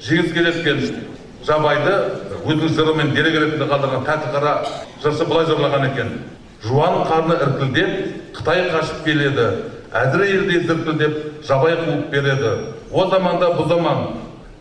жеңіске 0.01 0.45
жеткен 0.47 0.79
жабайды 1.47 1.93
өзінің 2.45 2.73
жырымен 2.75 3.13
дерек 3.15 3.37
ретінде 3.41 3.67
қалдырған 3.69 4.05
тәті 4.05 4.31
қара 4.33 4.53
жыршы 5.03 5.25
былай 5.25 5.45
жырлаған 5.49 5.85
екен. 5.91 6.11
Жуан 6.63 7.01
қарны 7.09 7.37
іркілдеп 7.41 8.35
қытай 8.37 8.67
қашып 8.73 9.03
келеді. 9.05 9.47
Әзір 9.91 10.25
елдей 10.27 10.61
зіркілдеп 10.67 11.45
жабай 11.47 11.77
қуып 11.79 12.09
береді. 12.11 12.51
О 12.91 13.07
заманда 13.09 13.53
бұ 13.57 13.67
заман. 13.67 14.03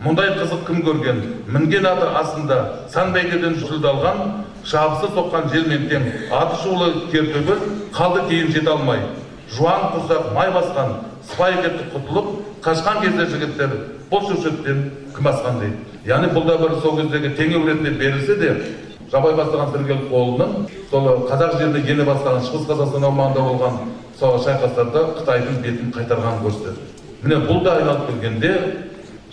Мұндай 0.01 0.33
қызық 0.39 0.65
кім 0.67 0.81
көрген? 0.87 1.19
Мінген 1.53 1.85
аты 1.85 2.07
астында 2.23 2.61
сан 2.89 3.13
бәйгеден 3.13 3.59
жүлде 3.61 3.91
алған 3.91 4.23
шабысы 4.65 5.11
соққан 5.13 5.51
желмен 5.53 5.89
тең 5.91 6.07
аты 6.33 6.57
шулы 6.63 6.89
кертөбел 7.13 7.61
қалды 7.93 8.25
кейін 8.31 8.53
жете 8.55 8.71
алмай. 8.73 9.03
Жуан 9.53 9.91
құрсақ 9.93 10.33
май 10.33 10.49
басқан 10.57 10.95
сыпайы 11.29 11.61
кетіп 11.61 11.93
құтылып 11.99 12.31
қашқан 12.65 13.03
кезде 13.05 13.27
жігіттер 13.35 13.77
бұл 14.11 14.27
шүршіттен 14.27 14.85
кім 15.15 15.29
асқан 15.31 15.61
дейді 15.63 16.11
яғни 16.11 16.31
бұл 16.35 16.47
да 16.49 16.57
бір 16.59 16.77
сол 16.83 16.97
кездегі 16.99 17.31
теңеу 17.39 17.67
ретінде 17.67 17.91
берілсе 18.01 18.37
де 18.41 18.51
жабай 19.13 19.35
бастаған 19.39 19.73
сәргел 19.75 20.03
қолының 20.11 20.55
сол 20.91 21.09
қазақ 21.31 21.57
жеріне 21.61 21.83
ене 21.87 22.07
бастаған 22.09 22.43
шығыс 22.49 22.67
қазақстан 22.71 23.07
аумағында 23.07 23.47
болған 23.47 23.79
сол 24.19 24.39
шайқастарда 24.45 25.05
қытайдың 25.21 25.63
бетін 25.65 25.93
қайтарғанын 25.97 26.43
көрсетеді 26.45 26.91
міне 27.23 27.41
бұл 27.47 27.63
да 27.65 27.77
айналып 27.79 28.07
келгенде 28.11 28.53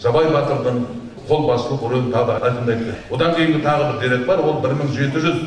жабай 0.01 0.29
батырдың 0.33 0.81
қолбасшылық 1.27 1.85
рөлін 1.91 2.11
тағы 2.13 2.27
да 2.27 2.49
айқындайды 2.49 2.97
одан 3.11 3.35
кейінгі 3.35 3.63
тағы 3.65 3.87
бір 3.91 4.01
дерек 4.03 4.27
бар 4.27 4.43
ол 4.45 4.59
бір 4.63 4.75
мың 4.79 4.91
жеті 4.95 5.23
жүз 5.25 5.39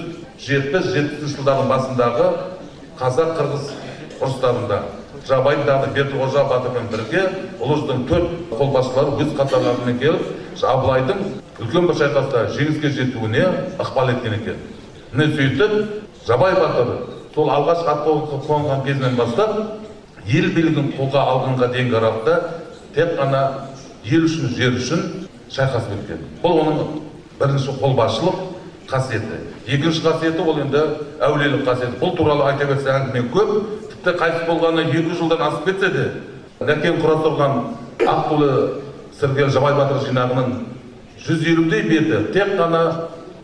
жетпіс 0.46 0.90
жетпісінші 0.94 1.36
жылдардың 1.36 1.70
басындағы 1.70 2.26
қазақ 3.00 3.36
қырғыз 3.38 3.70
ұрыстарында 4.20 4.80
жабай 5.28 5.56
дағы 5.66 5.92
бердіқожа 5.94 6.44
батырмен 6.48 6.88
бірге 6.92 7.22
ұлы 7.60 7.76
жүздің 7.80 8.04
төрт 8.08 8.54
қолбасшылары 8.54 9.16
өз 9.24 9.34
қатарларымен 9.38 9.98
келіп 10.00 10.64
абылайдың 10.70 11.22
үлкен 11.60 11.88
бір 11.88 11.98
шайқаста 12.00 12.44
жеңіске 12.56 12.90
жетуіне 12.96 13.44
ықпал 13.78 14.10
еткен 14.14 14.34
екен. 14.38 14.56
Міне 15.12 15.34
сөйтіп 15.36 16.26
жабай 16.26 16.54
батыр 16.54 16.92
сол 17.34 17.50
алғаш 17.50 17.84
ат 17.86 18.06
қонған 18.48 18.84
кезінен 18.86 19.16
бастап 19.16 19.56
ел 20.26 20.50
билігін 20.56 20.92
қолға 20.98 21.24
алғанға 21.34 21.70
дейінгі 21.74 21.96
аралықта 22.00 22.38
тек 22.94 23.16
қана 23.18 23.42
ел 24.04 24.24
үшін 24.26 24.54
жер 24.56 24.78
үшін 24.80 25.04
шайқасып 25.50 25.96
өткен 25.98 26.24
бұл 26.42 26.62
оның 26.64 26.80
бірінші 27.40 27.76
қолбасшылық 27.80 28.46
қасиеті. 28.90 29.38
Екінші 29.66 30.02
қасиеті 30.02 30.42
ол 30.44 30.58
енді 30.60 30.80
әулиелік 31.22 31.62
қасиеті. 31.66 31.98
Бұл 32.00 32.16
туралы 32.18 32.48
айта 32.50 32.66
берсе 32.66 32.90
әңгіме 32.90 33.28
көп 33.30 33.50
тіпті 34.00 34.16
қайтыс 34.18 34.46
болғанына 34.48 34.88
екі 34.88 35.16
жылдан 35.18 35.42
асып 35.44 35.64
кетсе 35.68 35.90
де 35.92 36.04
нәкен 36.64 37.00
құрастырған 37.02 37.56
аққулы 38.00 38.50
сіргел 39.20 39.50
жабай 39.52 39.74
батыр 39.76 40.00
жинағының 40.06 40.54
жүз 41.26 41.46
елудей 41.52 41.82
беті 41.88 42.22
тек 42.32 42.56
қана 42.56 42.82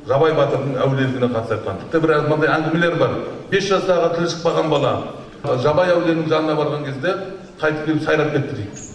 жабай 0.09 0.33
батырдың 0.33 0.77
әулиелігіне 0.81 1.29
қатысты 1.35 1.59
айтқан 1.59 1.81
тіпті 1.83 2.01
бір 2.05 2.15
мынандай 2.29 2.53
әңгімелер 2.55 2.99
бар. 3.01 3.15
Бес 3.51 3.69
жастағы 3.69 4.13
тілі 4.17 4.31
шықпаған 4.33 4.71
бала 4.71 4.93
жабай 5.63 5.91
әулиенің 5.93 6.29
жанына 6.31 6.55
барған 6.57 6.87
кезде 6.87 7.15
қайтып 7.61 7.85
келіп 7.87 8.05
сайрап 8.05 8.33
кетті 8.33 8.57
дейді. 8.57 8.86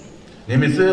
Немесе 0.52 0.88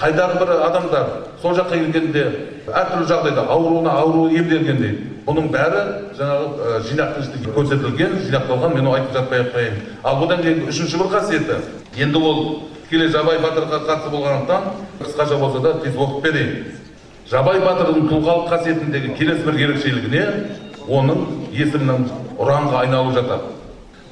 қайдағы 0.00 0.42
бір 0.42 0.52
адамдар 0.66 1.08
сол 1.42 1.56
жаққа 1.56 1.78
келгенде 1.78 2.26
әртүрлі 2.66 3.08
жағдайда 3.08 3.46
ауруына 3.54 3.96
ауру 4.02 4.26
емделген 4.34 4.82
дейді 4.82 5.10
бұның 5.24 5.48
бәрі 5.54 5.82
жаңағы 6.18 6.82
жинақтың 6.90 7.48
көрсетілген 7.56 8.18
жинақталған 8.26 8.74
мен 8.74 8.90
айтып 8.92 9.18
жатпай 9.18 9.44
ақ 9.44 9.52
қояйын 9.54 9.82
ал 10.04 10.24
одан 10.26 10.42
кейінгі 10.42 10.72
үшінші 10.72 11.00
бір 11.00 11.12
қасиеті 11.14 11.60
енді 12.04 12.18
ол 12.18 12.40
тікелей 12.84 13.08
жабай 13.08 13.38
батырға 13.42 13.80
қатысы 13.88 14.10
болғандықтан 14.12 14.62
қысқаша 15.00 15.38
болса 15.38 15.60
да 15.60 15.72
тез 15.82 15.96
оқып 15.96 16.22
берейін. 16.22 16.66
Жабай 17.30 17.58
батырдың 17.64 18.08
тұлғалық 18.10 18.50
қасиетіндегі 18.52 19.14
келесі 19.18 19.44
бір 19.46 19.58
ерекшелігіне 19.64 20.24
оның 20.88 21.24
есімнің 21.56 22.04
ұранға 22.38 22.82
айналуы 22.84 23.14
жатады. 23.16 23.50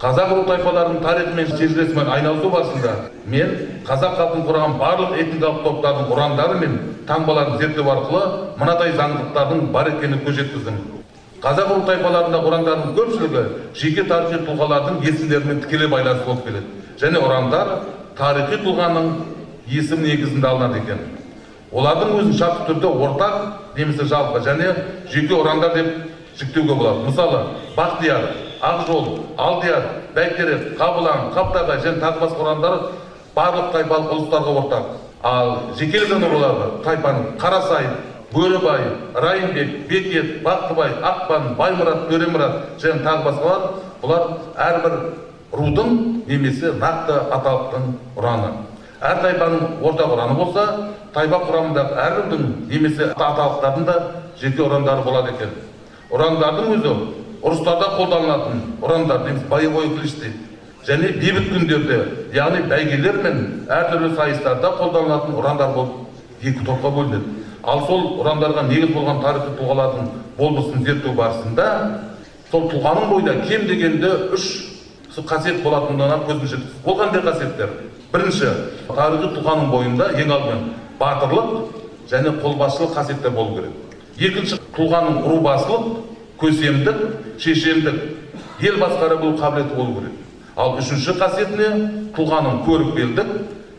Қазақ 0.02 0.32
ру 0.34 0.42
тайпаларының 0.48 0.98
тарихы 1.02 1.34
мен 1.36 1.46
шежіресімен 1.46 2.08
айналысу 2.10 2.48
барысында 2.50 2.94
мен 3.30 3.52
қазақ 3.86 4.16
халқын 4.18 4.42
құраған 4.48 4.74
барлық 4.80 5.12
этникалық 5.14 5.60
топтардың 5.62 6.10
ұрандары 6.10 6.56
мен 6.58 6.74
таңбаларын 7.06 7.60
зерттеу 7.60 7.86
арқылы 7.92 8.22
мынадай 8.58 8.96
заңдылықтардың 8.98 9.70
бар 9.76 9.92
екенін 9.92 10.24
көз 10.26 10.40
жеткіздім. 10.40 10.82
Қазақ 11.46 11.70
ру 11.70 11.86
тайпаларында 11.86 12.42
ұрандардың 12.48 12.92
көпшілігі 12.98 13.44
жеке 13.78 14.04
тарихи 14.10 14.42
тұлғалардың 14.48 15.00
есімдерімен 15.06 15.62
тікелей 15.62 15.90
байланысты 15.94 16.26
болып 16.26 16.44
келеді. 16.50 16.66
Және 16.98 17.22
ұрандар 17.22 17.74
тарихи 18.18 18.58
тұлғаның 18.66 19.10
есім 19.70 20.02
негізінде 20.02 20.48
алынады 20.50 20.82
екен. 20.82 20.98
Олардың 21.70 22.16
өзін 22.18 22.38
шартты 22.38 22.72
түрде 22.74 22.90
ортақ 23.06 23.76
немесе 23.78 24.10
жалпы 24.10 24.42
және 24.42 24.74
жеке 25.14 25.38
ұрандар 25.38 25.74
деп 25.74 25.94
жіктеуге 26.38 26.74
болады. 26.74 27.06
Мысалы 27.06 27.44
бақтияр 27.76 28.51
ақжол 28.62 29.06
алдияр 29.36 29.82
бәйтерек 30.14 30.76
қабылан 30.78 31.32
қаптағай 31.34 31.82
және 31.82 31.98
тағы 32.02 32.22
басқа 32.22 32.44
ұрандар 32.44 32.78
барлық 33.34 33.72
тайпалық 33.74 34.12
ұлыстарға 34.14 34.54
ортақ. 34.62 34.84
Ал 35.22 35.50
жекелеген 35.78 36.24
руларды 36.30 36.68
тайпаның 36.84 37.36
қарасай 37.42 37.88
бөрібай 38.32 38.84
райымбек 39.14 39.88
бекет 39.88 40.42
бақтыбай 40.44 40.94
ақпан 41.02 41.54
баймұрат 41.58 42.06
төремұрат 42.10 42.82
және 42.82 43.02
тағы 43.04 43.26
басқалар 43.28 43.66
бұлар 44.02 44.28
әрбір 44.68 44.98
рудың 45.52 45.96
немесе 46.26 46.72
нақты 46.78 47.18
аталықтың 47.34 47.88
ұраны. 48.16 48.52
Әр 49.02 49.22
тайпаның 49.24 49.82
ортақ 49.82 50.14
ұраны 50.14 50.36
болса 50.38 50.66
тайпа 51.14 51.42
құрамындағы 51.48 51.98
әр 51.98 52.18
рудың 52.20 52.46
немесе 52.70 53.10
аталықтардың 53.12 53.84
да 53.84 53.98
жеке 54.40 54.62
ұрандары 54.62 55.04
болады 55.04 55.34
екен. 55.34 55.50
Ұрандардың 56.12 56.72
өзі 56.76 56.94
ұрыстарда 57.42 57.92
қолданылатын 57.96 58.60
ұрандар 58.82 59.24
немесе 59.26 59.48
боевой 59.50 59.88
клич 59.96 60.14
дейді 60.20 60.48
және 60.86 61.12
бейбіт 61.18 61.48
күндерде 61.50 61.98
яғни 62.34 62.62
бәйгелер 62.70 63.18
мен 63.24 63.40
әртүрлі 63.70 64.14
сайыстарда 64.16 64.72
қолданылатын 64.78 65.36
ұрандар 65.38 65.74
болып 65.74 66.42
екі 66.42 66.64
топқа 66.66 66.90
бөлінеді. 66.94 67.38
Ал 67.62 67.84
сол 67.86 68.18
ұрандарға 68.22 68.64
негіз 68.66 68.90
болған 68.94 69.20
тарихи 69.22 69.54
тұлғалардың 69.58 70.08
болмысын 70.38 70.84
зерттеу 70.86 71.14
барысында 71.18 71.66
сол 72.50 72.68
тұлғаның 72.70 73.10
бойында 73.10 73.34
кем 73.46 73.66
дегенде 73.68 74.10
үш 74.34 74.48
қасиет 75.14 75.62
болатындығына 75.62 76.22
көзіміз 76.26 76.54
жеткіздік 76.54 76.88
ол 76.88 76.98
қандай 76.98 77.22
қасиеттер? 77.26 77.74
Бірінші 78.12 78.50
тарихи 78.88 79.30
тұлғаның 79.36 79.70
бойында 79.70 80.10
ең 80.18 80.34
алдымен 80.34 80.64
батырлық 80.98 81.52
және 82.10 82.34
қолбасшылық 82.42 82.96
қасиеттер 82.96 83.30
болу 83.30 83.60
керек. 83.60 83.74
Екінші 84.18 84.58
тұлғаның 84.76 85.22
рубасылық 85.30 86.11
көсемдік 86.42 86.98
шешендік 87.38 88.00
ел 88.60 88.78
басқара 88.82 89.16
білу 89.20 89.36
қабілеті 89.38 89.74
болу 89.76 89.94
керек. 90.00 90.12
Ал 90.56 90.76
үшінші 90.78 91.14
қасиетіне 91.16 91.68
тұлғаның 92.16 92.60
көрікпелдік 92.66 93.30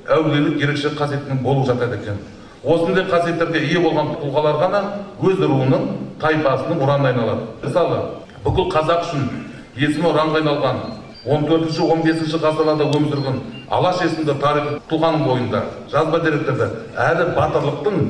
әулиелік 0.10 0.64
ерекше 0.64 0.94
қасиетінің 0.98 1.44
болу 1.44 1.66
жатады 1.68 2.00
екен. 2.00 2.18
Осындай 2.64 3.06
қасиеттерге 3.12 3.62
ие 3.68 3.80
болған 3.84 4.16
тұлғалар 4.24 4.60
ғана 4.64 4.82
өз 5.22 5.40
руының 5.44 5.88
тайпасының 6.22 6.84
ұранына 6.84 7.12
айналады. 7.12 7.48
Мысалы 7.64 8.00
бүкіл 8.46 8.70
қазақ 8.72 9.06
үшін 9.08 9.28
есімі 9.78 10.10
ұранға 10.12 10.42
айналған 10.42 10.82
14-15 11.24 12.34
ғасырларда 12.44 12.88
өмір 12.90 13.14
сүрген 13.14 13.38
алаш 13.72 14.02
есімді 14.04 14.36
тарихи 14.42 14.80
тұлғаның 14.90 15.24
бойында 15.28 15.62
жазба 15.92 16.20
деректерде 16.26 16.68
әрі 17.00 17.30
батырлықтың 17.38 18.02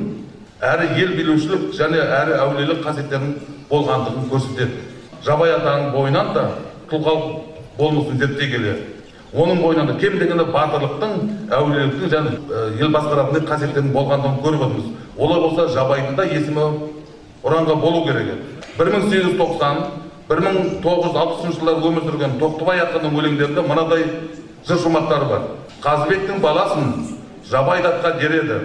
әрі 0.72 0.88
ел 1.02 1.12
билеушілік 1.18 1.68
және 1.78 2.00
әрі 2.18 2.34
әулиелік 2.42 2.82
қасиеттерінің 2.86 3.53
болғандығын 3.70 4.28
көрсетеді. 4.32 4.82
Жабай 5.24 5.54
атаның 5.54 5.92
бойынан 5.94 6.32
да 6.34 6.44
тұлғалық 6.90 7.24
болмысын 7.78 8.18
зерттей 8.18 8.50
келе. 8.50 8.74
Оның 9.34 9.62
бойынан 9.62 9.86
да 9.86 9.94
кем 9.98 10.18
дегенде 10.18 10.44
батырлықтың 10.44 11.14
әулиеліктің 11.50 12.10
және 12.12 12.34
ел 12.78 12.92
басқаратындай 12.94 13.46
қасиеттердің 13.48 13.92
болғандығын 13.96 14.42
көріп 14.44 14.66
отырмыз. 14.66 14.90
Олай 15.18 15.40
болса 15.40 15.68
жабайдың 15.74 16.16
да 16.16 16.24
есімі 16.24 16.66
ұранға 17.44 17.74
болу 17.80 18.04
керек 18.06 18.28
еді. 18.34 18.54
бір 18.78 18.90
мың 18.90 19.08
сегіз 19.10 19.24
жүз 19.26 19.36
тоқсан 19.38 19.76
бір 20.28 20.40
мың 20.44 20.56
тоғыз 20.82 21.04
жүз 21.08 21.18
алпысыншы 21.20 21.58
жылдары 21.60 21.88
өмір 21.88 22.06
сүрген 22.08 22.38
тоқтыбай 22.40 22.80
ақынның 22.82 23.18
өлеңдерінде 23.20 23.62
мынадай 23.68 24.04
жыр 24.66 24.80
шумақтары 24.82 25.28
бар. 25.28 25.42
Қазыбектің 25.84 26.40
баласын 26.40 26.94
жабай 27.50 27.82
датқа 27.82 28.18
дереді 28.20 28.60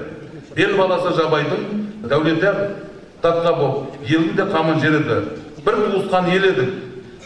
бел 0.55 0.77
баласы 0.77 1.13
жабайдың 1.17 1.65
дәулетер 2.09 2.55
датқа 3.23 3.53
боп 3.57 4.05
елдің 4.05 4.35
де 4.35 4.45
қамын 4.53 4.79
жереді 4.83 5.19
бір 5.65 5.79
туысқан 5.85 6.29
ел 6.33 6.45
едік 6.51 6.69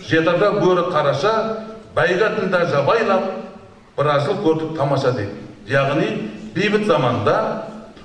жетада 0.10 0.51
бөрі 0.60 0.88
қараша 0.93 1.34
бәйгатында 1.95 2.65
жабайлап 2.71 3.29
жыл 3.97 4.39
көрдік 4.45 4.77
тамаша 4.77 5.12
дейді 5.12 5.73
яғни 5.73 6.10
бейбіт 6.56 6.88
заманда 6.88 7.38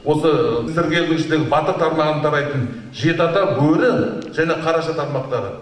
осы 0.04 0.30
сіргелдің 0.74 1.18
ішіндегі 1.18 1.48
батыр 1.50 1.80
тармағын 1.80 2.22
тарайтын 2.22 2.68
жеті 2.94 3.24
ата 3.24 3.46
бөрі 3.58 3.90
және 4.36 4.60
қараша 4.62 4.94
тармақтары 4.96 5.56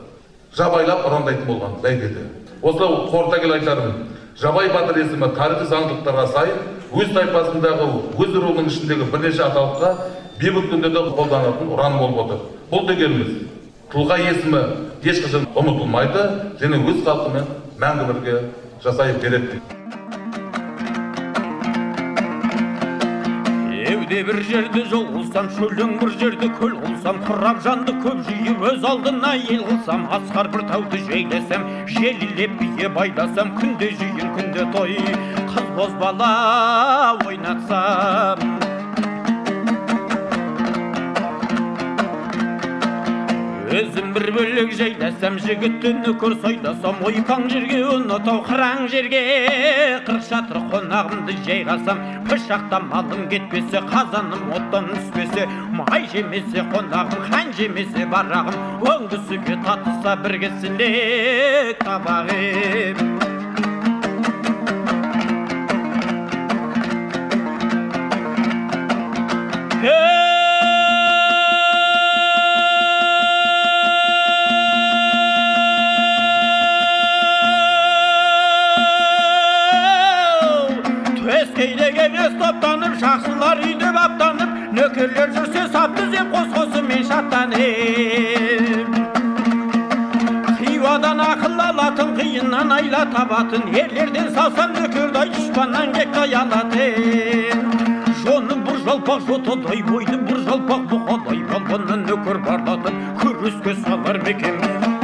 жабайлап 0.57 1.07
ұрандайтын 1.09 1.47
болған 1.49 1.81
бәйгеде. 1.83 2.27
Осылай 2.63 3.09
қорыта 3.11 3.41
келе 3.41 3.59
айтарым 3.59 3.93
жабай 4.41 4.69
батыр 4.73 5.03
есімі 5.03 5.29
тарихи 5.37 5.67
заңдылықтарға 5.71 6.27
сай 6.33 6.53
өз 6.93 7.13
тайпасындағы 7.17 7.89
өз 8.17 8.37
руының 8.37 8.71
ішіндегі 8.71 9.11
бірнеше 9.13 9.43
аталыққа 9.47 9.91
бейбіт 10.41 10.71
күндерде 10.73 11.03
қолданатын 11.17 11.71
ұран 11.73 11.99
болып 12.01 12.19
отыр. 12.27 12.41
Бұл 12.71 12.89
дегеніміз 12.91 13.31
тұлға 13.93 14.19
есімі 14.19 14.61
ешқашан 15.07 15.47
ұмытылмайды 15.55 16.23
және 16.61 16.81
өз 16.91 17.05
халқымен 17.07 17.47
мәңгі 17.81 18.07
бірге 18.11 18.35
жасай 18.83 19.15
береді 19.23 19.61
Евде 23.87 24.23
бір 24.27 24.43
жерде 24.49 24.83
жол 24.91 25.07
қылсам 25.15 25.49
шөлең 25.55 25.97
бір 26.03 26.13
жерде 26.19 26.51
көл 26.59 26.75
қылсам 26.83 27.23
құрап 27.29 27.63
жанды 27.63 27.95
көп 28.03 28.27
жиып 28.27 28.67
өз 28.73 28.87
алдына 28.91 29.33
ел 29.39 29.65
қылсам 29.71 30.07
асқар 30.19 30.51
бір 30.51 30.67
тауды 30.73 31.03
жейлесем 31.07 31.67
желілеп 31.95 32.59
бие 32.61 32.91
байласам 32.99 33.55
күнде 33.61 33.95
жиын 34.03 34.35
күнде 34.37 34.71
той 34.75 34.99
қыз 35.55 35.75
бозбала 35.79 37.19
ойнатсам. 37.27 38.66
Өзім 43.77 44.13
бір 44.15 44.31
бөлек 44.33 44.71
жайласам 44.79 45.37
жігітті 45.43 45.91
нөкер 45.99 46.37
сайласам 46.41 47.03
ойпаң 47.09 47.45
жерге 47.53 47.83
ұнатау 47.97 48.41
қыран 48.47 48.87
жерге. 48.93 49.21
Қырық 50.07 50.25
шатыр 50.29 50.63
қонағымды 50.73 51.37
жайғасам 51.45 52.01
пышақта 52.31 52.81
малым 52.87 53.27
кетпесе 53.33 53.85
қазаным 53.93 54.49
оттан 54.57 54.89
түспесе. 54.95 55.47
Май 55.77 56.09
жемесе 56.15 56.65
қонағым 56.73 57.29
қан 57.29 57.53
жемесе 57.61 58.09
барағым 58.17 58.91
оңдысіге 58.95 59.61
татыса 59.69 60.17
бір 60.25 60.41
кісілік 60.47 61.85
табағым. 61.85 63.36
Топтанып 82.41 82.95
жақсылар 83.01 83.59
үйде 83.67 83.91
баптанып 83.97 84.51
нөкерлер 84.77 85.29
жүрсе 85.37 85.63
сап 85.75 85.91
түзеп 85.99 86.33
қос 86.35 86.49
қосымен 86.57 87.03
шаттанып 87.11 88.91
хиуадан 90.61 91.21
ақыл 91.27 91.61
алатын 91.69 92.11
қиыннан 92.19 92.75
айла 92.79 93.03
табатын 93.15 93.65
ерлерден 93.83 94.29
салсам 94.39 94.71
нөкердай 94.79 95.29
дұшпаннан 95.37 95.89
кектай 95.97 96.37
алатын 96.43 97.65
жоны 98.25 98.55
бір 98.67 98.83
жалпақ 98.91 99.21
жотадай 99.31 99.81
бойды 99.93 100.17
бір 100.29 100.45
жалпақ 100.51 100.83
бұқадай 100.93 101.41
балбаннан 101.55 102.07
нөкер 102.11 102.39
барлатын 102.51 102.95
күреске 103.23 103.73
салар 103.87 104.23
мекен 104.29 104.96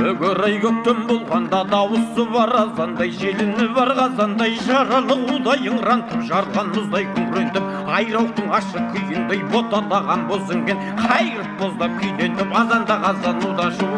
Өгірай 0.00 0.54
көктем 0.62 1.02
болғанда 1.08 1.58
дауысы 1.68 2.24
бар 2.32 2.54
азандай 2.62 3.10
желіні 3.20 3.66
бар 3.76 3.90
қазандай 3.98 4.54
жаралы 4.64 5.16
удай 5.34 5.68
ыңырантып 5.68 6.24
жарған 6.30 6.72
мұздай 6.72 7.04
күңірентіп 7.10 7.68
айрауықтың 7.98 8.48
ашық 8.60 8.88
күйіндей 8.94 9.44
боталаған 9.52 10.24
боз 10.32 10.56
інген 10.56 10.80
қайырып 11.02 11.52
боздап 11.60 12.00
күйдентіп 12.00 12.58
азанда 12.64 13.00
қазануда 13.04 13.70
шу 13.76 13.92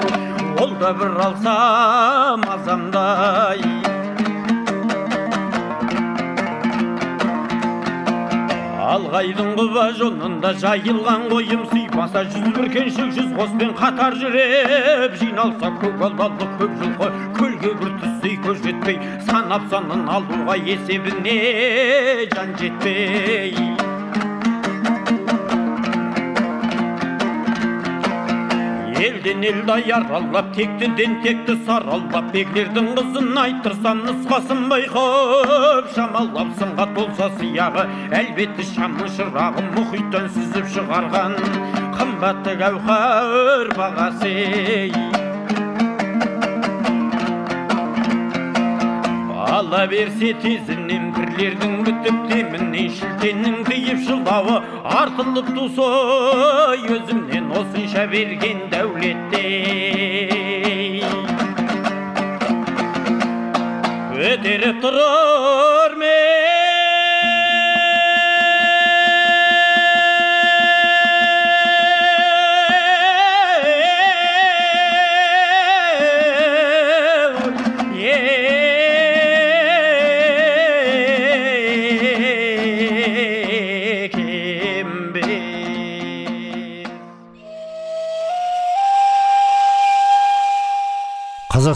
ол 0.67 0.75
да 0.83 0.93
бір 0.99 1.19
алсам 1.31 2.49
азамдай. 2.59 4.02
Алғайдың 8.93 9.53
құба 9.57 9.85
жонында 9.97 10.51
жайылған 10.61 11.23
қойым 11.31 11.63
сыйпаса 11.71 12.25
жүз 12.35 12.49
бүркеншік 12.57 13.15
жүз 13.17 13.31
қоспен 13.39 13.73
қатар 13.79 14.17
жүріп 14.21 15.17
жиналса 15.23 15.71
көк 15.81 16.03
көп 16.61 16.75
жылқы 16.83 17.09
көлге 17.39 17.73
бір 17.85 17.95
түссей 18.03 18.37
көз 18.47 18.61
жетпей 18.67 18.99
санап 19.31 19.65
санын 19.73 20.05
алуға 20.17 20.59
есебіне 20.73 21.39
жан 22.35 22.53
жетпей. 22.61 23.82
Елден 29.03 29.43
елді 29.49 29.73
аяралап 29.75 30.53
тектіден 30.57 31.17
текті 31.25 31.57
саралап 31.67 32.29
беглердің 32.35 32.91
қызын 32.99 33.41
айттырсам 33.45 34.03
нұсқасын 34.07 34.61
байқап 34.73 35.89
шамалап 35.97 36.53
сынға 36.61 36.87
толса 36.99 37.31
сияғы 37.41 37.87
әлбетте 38.21 38.69
шамның 38.75 39.11
шырағын 39.17 39.73
мұхиттан 39.79 40.31
сүзіп 40.37 40.71
шығарған 40.77 41.35
қымбатты 41.99 42.55
гәуһар 42.63 43.75
бағасы 43.81 45.22
ала 49.63 49.87
берсе 49.87 50.33
тезінен 50.43 51.05
бірлердің 51.15 51.75
бітіп 51.87 52.17
демінен 52.31 52.89
шілтеннің 52.97 53.61
тиіп 53.69 54.01
жылдауы 54.09 54.57
артылып 54.99 55.53
тусой 55.55 56.83
өзімнен 56.97 57.53
осынша 57.61 58.09
берген 58.11 58.65
дәулетте. 58.73 59.45
Көтеріп 64.11 64.83
тұрар 64.83 65.82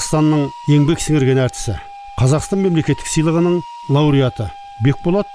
қазақстанның 0.07 0.43
еңбек 0.71 1.01
сіңірген 1.03 1.39
әртісі 1.43 1.73
қазақстан 2.21 2.61
мемлекеттік 2.63 3.09
сыйлығының 3.11 3.57
лауреаты 3.91 4.45
бекболат 4.85 5.33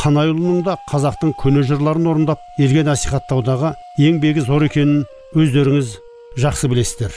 қанайұлының 0.00 0.62
да 0.64 0.78
қазақтың 0.88 1.34
көне 1.36 1.60
жырларын 1.68 2.08
орындап 2.08 2.40
елге 2.56 2.86
насихаттаудағы 2.88 3.74
еңбегі 4.00 4.46
зор 4.46 4.64
екенін 4.64 5.02
өздеріңіз 5.36 5.92
жақсы 6.40 6.70
білесіздер. 6.72 7.12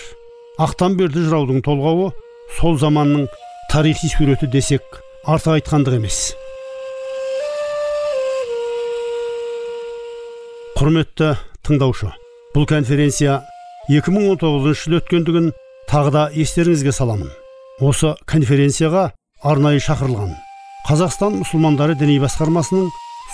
Ақтан 0.59 0.97
берді 0.99 1.23
жыраудың 1.29 1.63
толғауы 1.63 2.11
сол 2.57 2.75
заманның 2.83 3.29
тарихи 3.71 4.11
суреті 4.11 4.51
десек 4.51 4.83
артық 5.23 5.61
айтқандық 5.61 5.95
емес. 6.01 6.19
Құрметті 10.75 11.37
тыңдаушы 11.63 12.11
бұл 12.51 12.67
конференция 12.67 13.39
2019 13.87 14.75
жылы 14.83 14.99
өткендігін 14.99 15.53
тағы 15.89 16.11
да 16.11 16.29
естеріңізге 16.33 16.91
саламын. 16.93 17.31
Осы 17.81 18.13
конференцияға 18.29 19.11
арнайы 19.41 19.79
шақырылған 19.81 20.35
қазақстан 20.85 21.39
мұсылмандары 21.39 21.95
діни 21.97 22.19
басқармасының 22.21 22.89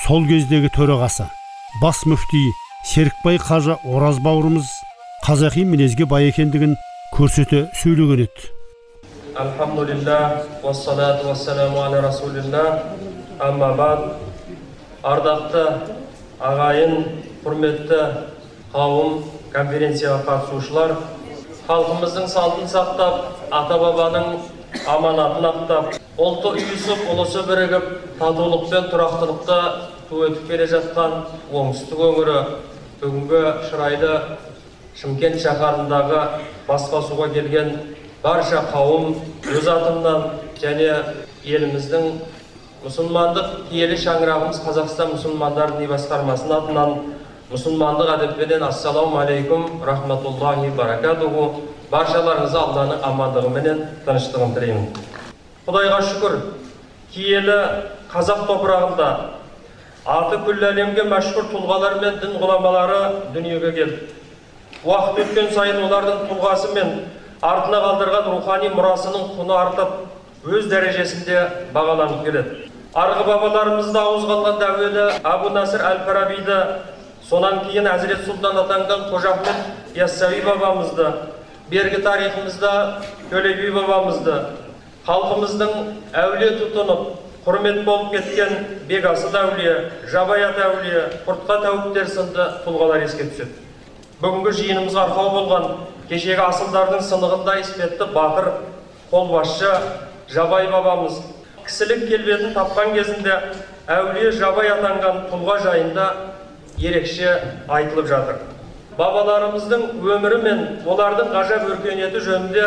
сол 0.05 0.25
кездегі 0.27 0.69
төрағасы 0.75 1.25
бас 1.81 2.03
мүфти 2.07 2.43
серікбай 2.91 3.39
қажы 3.43 3.75
ораз 3.83 4.21
бауырымыз 4.23 4.69
қазақи 5.25 5.65
мінезге 5.67 6.05
бай 6.07 6.29
екендігін 6.29 6.77
көрсете 7.15 7.65
сөйлеген 7.81 8.23
еді. 8.27 8.47
Бад. 13.77 14.07
Ардақты 15.03 15.63
ағайын, 16.41 16.95
құрметті 17.43 17.99
қауым, 18.73 19.21
конференцияға 19.53 20.23
қатысушылар, 20.25 20.95
халқымыздың 21.67 22.27
салтын 22.31 22.69
сақтап, 22.71 23.15
ата 23.51 23.77
бабаның 23.81 24.37
аманатын 24.87 25.47
ақтап, 25.49 25.97
ұлты 26.15 26.53
үйісіп, 26.55 27.01
ұлысы 27.11 27.43
бірігіп, 27.47 27.89
татулық 28.21 28.69
пен 28.71 28.87
тұрақтылықта 28.93 29.57
ту 30.07 30.21
өтіп 30.29 30.47
келе 30.47 30.67
жатқан 30.71 31.17
оңтүстік 31.51 32.03
өңірі 32.07 32.37
бүгінгі 33.01 33.41
шырайды 33.67 34.13
Шымкент 34.97 35.37
шаһарындағы 35.43 36.21
басқосуға 36.65 37.27
келген 37.35 37.67
барша 38.23 38.63
қауым 38.71 39.11
өз 39.51 39.67
атымнан 39.69 40.23
және 40.57 40.87
еліміздің 41.45 42.07
мұсылмандық 42.85 43.51
киелі 43.69 43.99
шаңырағымыз 44.01 44.63
қазақстан 44.63 45.13
мұсылмандар 45.13 45.75
діни 45.75 45.91
басқармасының 45.91 46.55
атынан 46.57 46.95
мұсылмандық 47.47 48.09
әдеппенен 48.11 48.63
ассаламу 48.67 49.21
алейкум 49.21 49.83
рахматуллахи 49.87 50.67
баракатуху 50.75 51.43
баршаларыңызға 51.91 52.63
алланың 52.67 53.05
амандығыменен 53.07 53.77
тыныштығын 54.03 54.55
тілеймін 54.57 54.89
құдайға 55.67 55.99
шүкір 56.09 56.35
киелі 57.13 57.55
қазақ 58.11 58.41
топырағында 58.49 59.07
аты 60.15 60.39
күллі 60.43 60.67
әлемге 60.73 61.05
мәшһүр 61.13 61.47
тұлғалар 61.53 61.95
мен 62.01 62.19
дін 62.25 62.35
ғұламалары 62.41 62.99
дүниеге 63.37 63.71
келді 63.79 64.01
уақыт 64.83 65.23
өткен 65.23 65.47
сайын 65.55 65.79
олардың 65.87 66.27
тұлғасы 66.27 66.73
мен 66.75 66.93
артына 67.47 67.79
қалдырған 67.85 68.29
рухани 68.33 68.73
мұрасының 68.75 69.31
құны 69.39 69.55
артып 69.61 70.51
өз 70.51 70.67
дәрежесінде 70.67 71.47
бағаланып 71.71 72.27
келеді 72.27 72.67
арғы 72.97 73.23
бабаларымызды 73.31 73.99
ауызға 74.03 74.37
алған 74.37 74.63
әуелі 74.67 75.09
абу 75.31 75.55
насыр 75.55 75.87
әл 75.87 76.03
фарабиді 76.07 76.61
сонан 77.29 77.65
кейін 77.65 77.87
әзірет 77.91 78.23
сұлтан 78.27 78.61
атанған 78.63 79.09
қожа 79.11 79.33
ахмет 79.35 79.97
яссауи 79.97 80.39
бабамызды 80.45 81.11
бергі 81.71 82.01
тарихымызда 82.05 82.71
төле 83.31 83.53
би 83.59 83.71
бабамызды 83.75 84.37
халқымыздың 85.07 85.73
әулие 86.21 86.53
тұтынып 86.61 87.01
құрмет 87.47 87.83
болып 87.87 88.11
кеткен 88.11 88.65
бекасыл 88.87 89.35
әулие 89.39 89.75
жабаят 90.11 90.57
әулие 90.59 91.03
құртқа 91.27 91.59
тәуіптер 91.63 92.09
сынды 92.11 92.47
тұлғалар 92.65 93.03
еске 93.05 93.27
түседі. 93.29 93.53
Бүгінгі 94.19 94.51
жиынымызға 94.57 95.05
арқау 95.07 95.29
болған 95.35 95.67
кешегі 96.09 96.43
асылдардың 96.43 97.03
сынығында 97.07 97.55
іспетті 97.61 98.09
батыр 98.15 98.49
қолбасшы 99.11 99.71
жабай 100.31 100.67
бабамыз. 100.71 101.21
Кісілік 101.67 102.07
келбетін 102.09 102.55
тапқан 102.55 102.91
кезінде 102.95 103.37
әулие 103.87 104.31
жабай 104.35 104.71
атанған 104.73 105.27
тұлға 105.31 105.59
жайында 105.63 106.07
ерекше 106.79 107.33
айтылып 107.67 108.07
жатыр. 108.07 108.39
Бабаларымыздың 108.97 109.83
өмірі 110.01 110.37
мен 110.41 110.61
олардың 110.89 111.33
ғажап 111.33 111.67
өркениеті 111.69 112.21
жөнінде 112.25 112.63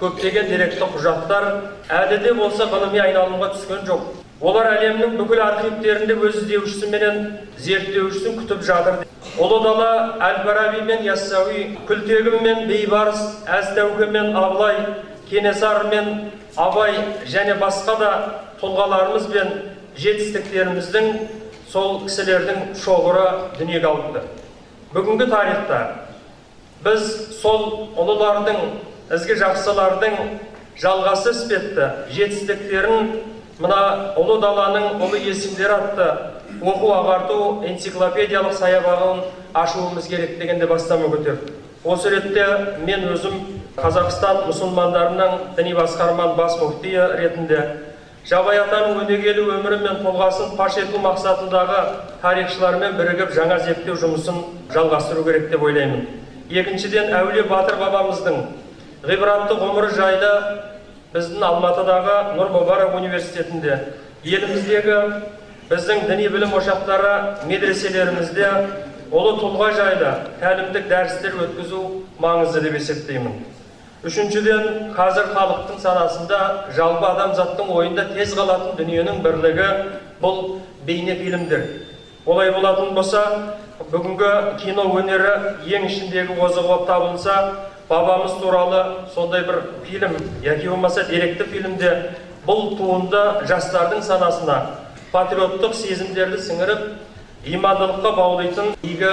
көптеген 0.00 0.50
деректі 0.50 0.88
құжаттар 0.94 1.46
әлі 1.88 2.18
де 2.24 2.34
болса 2.36 2.66
ғылыми 2.68 3.00
айналымға 3.00 3.52
түскен 3.54 3.86
жоқ. 3.88 4.02
Олар 4.40 4.70
әлемнің 4.74 5.16
бүкіл 5.20 5.40
архивтерінде 5.44 6.16
өз 6.16 6.36
іздеушісі 6.42 6.90
менен 6.92 7.16
зерттеушісін 7.60 8.38
күтіп 8.40 8.62
жатыр. 8.64 9.02
Ұлы 9.40 9.62
дала 9.64 9.90
әл 10.20 10.38
фараби 10.44 10.84
мен 10.88 11.04
яссауи 11.04 11.64
күлтегін 11.88 12.40
мен 12.44 12.68
бейбарыс 12.68 13.20
әз 13.48 13.72
тәуке 13.76 14.08
мен 14.12 14.36
абылай 14.36 14.80
кенесары 15.30 15.88
мен 15.88 16.08
абай 16.56 16.96
және 17.28 17.56
басқа 17.60 17.96
да 18.00 18.10
тұлғаларымыз 18.60 19.28
бен 19.32 19.52
жетістіктеріміздің 20.00 21.12
сол 21.70 22.00
кісілердің 22.04 22.72
шоғыры 22.82 23.26
дүниеге 23.58 23.86
алыпты 23.86 24.22
бүгінгі 24.94 25.26
тарихта 25.30 25.80
біз 26.84 27.04
сол 27.38 27.66
ұлылардың 27.94 28.58
ізгі 29.14 29.36
жақсылардың 29.42 30.16
жалғасы 30.80 31.34
іспетті 31.34 31.90
жетістіктерін 32.16 33.12
мына 33.62 33.80
ұлы 34.18 34.40
даланың 34.42 35.04
ұлы 35.04 35.20
есімдері 35.28 35.76
атты 35.76 36.08
оқу 36.58 36.90
ағарту 36.96 37.38
энциклопедиялық 37.70 38.56
саябағын 38.58 39.22
ашуымыз 39.62 40.08
керек 40.10 40.38
дегенде 40.40 40.66
бастама 40.70 41.10
көтерді 41.12 41.54
осы 41.84 42.10
ретте 42.16 42.46
мен 42.86 43.06
өзім 43.12 43.36
қазақстан 43.76 44.42
мұсылмандарының 44.48 45.54
діни 45.56 45.76
басқарманың 45.78 46.34
бас 46.40 46.58
мүфтиі 46.60 47.06
ретінде 47.20 47.60
жабай 48.28 48.58
атаның 48.60 49.04
өнегелі 49.04 49.46
өмірі 49.56 49.78
мен 49.80 50.00
тұлғасын 50.04 50.56
паш 50.58 50.76
ету 50.82 51.00
мақсатындағы 51.00 51.78
тарихшылармен 52.22 52.98
бірігіп 52.98 53.32
жаңа 53.36 53.58
зерттеу 53.64 53.96
жұмысын 54.02 54.42
жалғастыру 54.74 55.24
керек 55.24 55.48
деп 55.50 55.62
ойлаймын. 55.64 56.04
Екіншіден 56.50 57.14
әулие 57.16 57.46
батыр 57.48 57.78
бабамыздың 57.80 58.42
ғибратты 59.08 59.56
ғұмыры 59.62 59.94
жайлы 59.96 60.32
біздің 61.14 61.46
алматыдағы 61.48 62.16
нұр 62.36 62.52
мүбарак 62.58 62.96
университетінде 62.98 63.78
еліміздегі 64.24 64.98
біздің 65.70 66.04
діни 66.10 66.28
білім 66.34 66.52
ошақтары 66.58 67.14
медреселерімізде 67.48 68.50
ұлы 69.10 69.32
тұлға 69.40 69.70
жайлы 69.78 70.12
тәлімдік 70.42 70.90
дәрістер 70.90 71.38
өткізу 71.46 71.80
маңызды 72.22 72.62
деп 72.66 72.76
есептеймін. 72.78 73.40
Үшіншіден 74.00 74.94
қазір 74.96 75.26
халықтың 75.34 75.80
санасында 75.82 76.36
жалпы 76.72 77.04
адамзаттың 77.04 77.72
ойында 77.74 78.06
тез 78.14 78.30
қалатын 78.38 78.78
дүниенің 78.78 79.18
бірлігі 79.26 79.66
бұл 80.22 80.38
бейнефильмдер 80.86 81.66
олай 82.24 82.52
болатын 82.54 82.94
болса 82.96 83.24
бүгінгі 83.92 84.30
кино 84.62 84.86
өнері 84.96 85.34
ең 85.76 85.84
ішіндегі 85.90 86.38
озығы 86.38 86.66
болып 86.70 86.86
табылса 86.88 87.36
бабамыз 87.90 88.38
туралы 88.40 88.82
сондай 89.14 89.44
бір 89.44 89.60
фильм 89.84 90.16
яки 90.44 90.68
болмаса 90.68 91.04
деректі 91.04 91.44
фильмде 91.52 91.92
бұл 92.46 92.76
туынды 92.78 93.22
жастардың 93.52 94.00
санасына 94.06 94.58
патриоттық 95.12 95.76
сезімдерді 95.76 96.40
сіңіріп 96.48 96.88
имандылыққа 97.46 98.10
баулитын 98.16 98.74
игі 98.82 99.12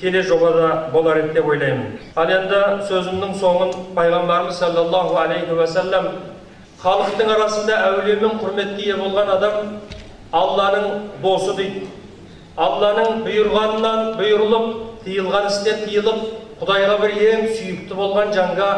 тележобада 0.00 0.88
болар 0.92 1.18
еді 1.20 1.34
деп 1.34 1.48
ойлаймын. 1.48 1.98
Ал 2.16 2.30
енді 2.30 2.60
сөзімнің 2.88 3.34
соңын 3.36 3.74
пайғамбарымыз 3.96 4.56
саллаллаху 4.62 5.18
алейхи 5.20 5.52
уассалам 5.52 6.08
халықтың 6.80 7.32
арасында 7.34 7.76
әулие 7.90 8.16
мен 8.22 8.40
құрметке 8.40 8.86
ие 8.86 8.96
болған 8.96 9.30
адам 9.36 9.68
алланың 10.32 10.88
досы 11.22 11.56
дейді 11.58 11.86
алланың 12.56 13.22
бұйырғанынан 13.26 14.14
бұйырылып 14.16 14.68
тыйылған 15.04 15.50
істен 15.50 15.84
тыйылып 15.84 16.20
құдайға 16.62 16.98
бір 17.02 17.16
ең 17.28 17.48
сүйікті 17.52 17.98
болған 18.00 18.32
жанға 18.32 18.70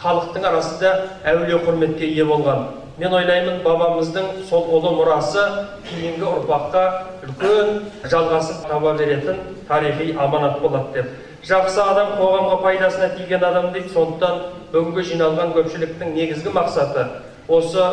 халықтың 0.00 0.48
арасында 0.48 0.92
әулие 1.24 1.60
құрметке 1.66 2.08
ие 2.08 2.24
болған. 2.24 2.68
Мен 2.98 3.14
ойлаймын 3.14 3.60
бабамыздың 3.62 4.42
сол 4.48 4.64
ұлы 4.74 4.90
мұрасы 4.96 5.44
кейінгі 5.86 6.26
ұрпаққа 6.26 6.82
үлкен 7.28 7.68
жалғасын 8.10 8.64
таба 8.66 8.94
беретін 8.98 9.38
тарихи 9.68 10.16
аманат 10.18 10.58
болады 10.60 10.96
деп. 10.96 11.12
Жақсы 11.46 11.78
адам 11.78 12.16
қоғамға 12.18 12.56
пайдасына 12.64 13.12
тиген 13.14 13.44
адам 13.46 13.70
дейді 13.72 13.92
сондықтан 13.94 14.40
бүгінгі 14.72 15.04
жиналған 15.12 15.54
көпшіліктің 15.54 16.10
негізгі 16.16 16.50
мақсаты 16.56 17.06
осы 17.46 17.84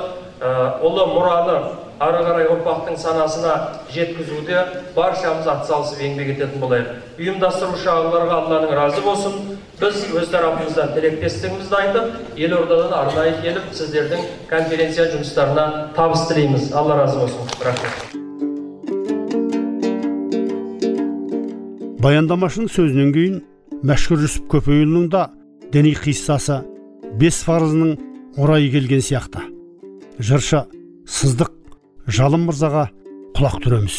ұлы 0.41 1.05
мұраны 1.13 1.59
ары 2.03 2.23
қарай 2.25 2.47
ұрпақтың 2.51 2.97
санасына 2.99 3.53
жеткізуде 3.93 4.57
баршамыз 4.95 5.47
атсалысып 5.47 6.01
еңбек 6.03 6.33
ететін 6.35 6.59
болайық. 6.59 6.89
Ұйымдастырушы 7.19 7.87
ағаларға 7.91 8.39
алланың 8.41 8.73
разы 8.75 9.01
болсын. 9.05 9.55
Біз 9.79 10.01
өз 10.15 10.29
тарапымыздан 10.33 10.93
тілектестігімізді 10.95 11.75
айтып 11.79 12.37
елордадан 12.39 12.93
арнайы 12.99 13.33
келіп 13.43 13.71
сіздердің 13.75 14.27
конференция 14.51 15.07
жұмыстарына 15.13 15.65
табыс 15.95 16.27
тілейміз. 16.29 16.69
Алла 16.75 16.99
разы 17.01 17.19
болсын. 17.23 17.49
Рахмет. 17.63 18.15
Баяндамашының 22.05 22.69
сөзінен 22.69 23.11
кейін 23.15 23.41
мәшһүр 23.87 24.19
жүсіп 24.27 24.47
көпейұлының 24.51 25.09
да 25.09 25.27
діни 25.73 25.95
қиссасы 25.97 26.61
бес 27.19 27.41
парызының 27.47 27.95
орайы 28.37 28.69
келген 28.71 29.01
сияқты. 29.01 29.41
Жыршы 30.19 30.67
сыздық 31.09 31.54
жалым 32.05 32.45
мырзаға 32.45 32.85
құлақ 33.37 33.55
түреміз. 33.63 33.95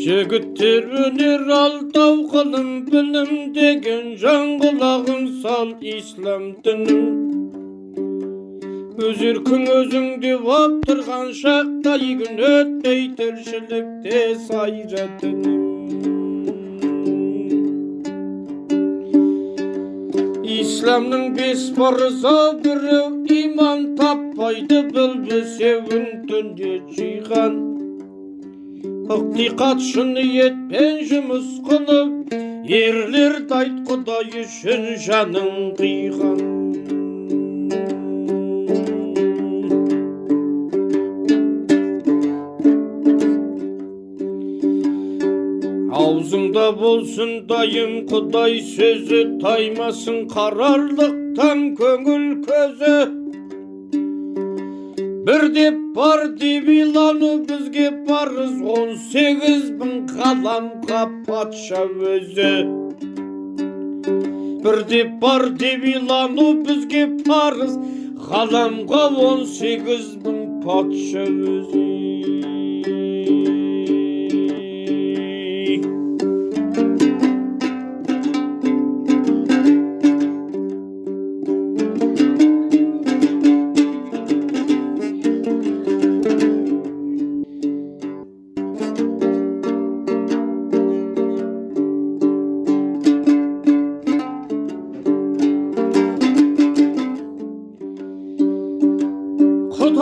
Жігіттер 0.00 0.86
өнер 1.06 1.50
алтау 1.56 2.22
қылым 2.30 2.70
білім 2.86 3.32
деген 3.56 4.14
жан 4.22 4.54
құлағын 4.62 5.26
сал 5.42 5.74
ислам 5.94 6.46
дінім. 6.64 7.02
Өз 9.00 9.22
еркің 9.26 9.66
өзіңде 9.74 10.36
боп 10.46 10.80
тұрған 10.86 11.30
шақта 11.42 11.98
күн 11.98 12.42
өтпей 12.52 13.06
тіршілікте 13.18 14.24
сайра 14.46 15.06
исламның 20.60 21.26
бес 21.36 21.62
парызы 21.76 22.36
біреу 22.64 23.06
иман 23.36 23.84
таппайды 24.00 24.80
бұл 24.94 25.14
бесеуін 25.28 26.06
түнде 26.28 26.72
жиған 26.98 27.56
ықтиқат 29.16 29.82
шын 29.88 30.14
ниетпен 30.18 31.00
жұмыс 31.10 31.48
қылып 31.70 32.36
ерлерді 32.82 33.58
айт 33.62 33.82
құдай 33.88 34.30
үшін 34.44 34.88
жанын 35.08 35.52
қиған 35.80 36.49
аузыңда 46.50 46.70
болсын 46.80 47.30
дайым 47.48 47.92
құдай 48.10 48.58
сөзі 48.66 49.38
таймасын 49.42 50.26
қарарлықтан 50.32 51.60
көңіл 51.78 52.24
көзі 52.46 52.96
бір 55.26 55.46
деп 55.54 55.78
бар 55.94 56.26
деп 56.40 56.68
илану 56.68 57.30
бізге 57.46 57.86
парыз 58.08 58.58
он 58.74 58.96
сегіз 59.12 59.70
мың 59.78 59.94
ғаламға 60.18 61.02
патша 61.28 61.84
өзі 62.14 62.52
бір 64.66 64.82
деп 64.90 65.18
бар 65.22 65.48
деп 65.62 65.84
илану 65.94 66.52
бізге 66.66 67.06
парыз 67.28 67.76
ғаламға 68.30 69.04
он 69.30 69.46
сегіз 69.46 70.16
мың 70.24 70.40
патша 70.66 71.28
өзі 71.54 72.59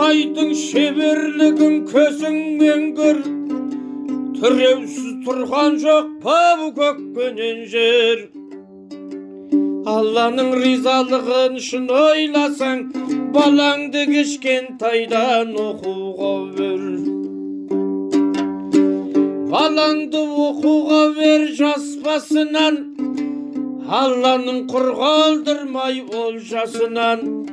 құдайдың 0.09 0.53
шеберлігін 0.57 1.73
көзіңмен 1.85 2.85
көр. 2.97 3.17
Тіреусіз 4.39 5.11
тұрған 5.25 5.75
жоқ 5.83 6.07
па 6.23 6.37
бұл 6.57 6.71
көкпенен 6.79 7.59
жер. 7.69 8.23
Алланың 9.93 10.49
ризалығын 10.63 11.59
шын 11.61 11.85
ойласаң 11.93 12.81
балаңды 13.35 14.07
кішкентайдан 14.09 15.53
оқуға 15.65 16.33
бер. 16.57 16.81
Балаңды 19.53 20.23
оқуға 20.47 21.03
бер 21.19 21.45
жас 21.61 21.85
басынан 22.01 22.81
алланың 24.01 24.65
құр 24.73 24.89
қалдырмай 25.03 26.01
олжасынан 26.25 27.48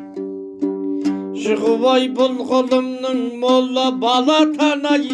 жығыбай 1.46 2.08
бұл 2.18 2.40
ғылымның 2.50 3.20
молла 3.42 3.86
бала 4.02 4.40
танай. 4.58 5.06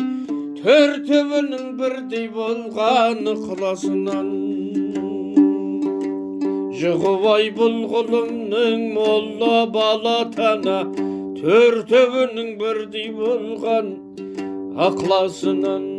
Төртеуінің 0.62 1.72
бірдей 1.78 2.28
болған 2.36 3.26
ықыласынан 3.34 4.30
жығыбай 6.82 7.50
бұл 7.54 7.76
ғылымның 7.92 8.88
молла 8.96 9.60
бала 9.76 10.16
тана. 10.34 10.80
Төртеуінің 11.38 12.52
бірдей 12.58 13.08
болған 13.18 13.94
ықыласынан. 14.88 15.91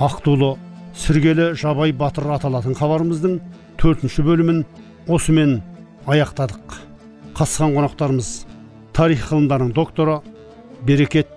Ақтулы 0.00 0.54
сіргелі 0.96 1.50
жабай 1.60 1.92
батыр 1.92 2.30
аталатын 2.32 2.72
хабарымыздың 2.78 3.34
төртінші 3.80 4.24
бөлімін 4.24 4.62
осымен 5.12 5.58
аяқтадық. 6.08 6.78
Қатысқан 7.36 7.74
қонақтарымыз 7.76 8.30
тарих 8.96 9.26
ғылымдарының 9.28 9.74
докторы 9.76 10.20
берекет 10.88 11.28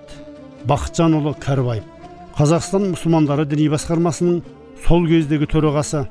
бақытжанұлы 0.70 1.36
кәрібаев. 1.44 1.84
Қазақстан 2.38 2.88
мұсылмандары 2.94 3.46
діни 3.52 3.68
басқармасының 3.74 4.40
сол 4.88 5.08
кездегі 5.12 5.50
төрағасы 5.52 6.06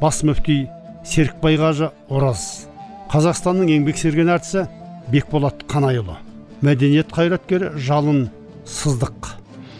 бас 0.00 0.22
мүфти 0.24 0.62
серікбай 1.04 1.58
қажы 1.60 1.90
ораз. 2.08 2.68
Қазақстанның 3.12 3.74
еңбек 3.76 4.00
сіңірген 4.00 4.32
әртісі 4.32 4.64
бекболат 5.12 5.60
қанайұлы. 5.68 6.16
Мәдениет 6.64 7.12
қайраткері 7.12 7.76
жалын 7.76 8.26
сыздық. 8.66 9.36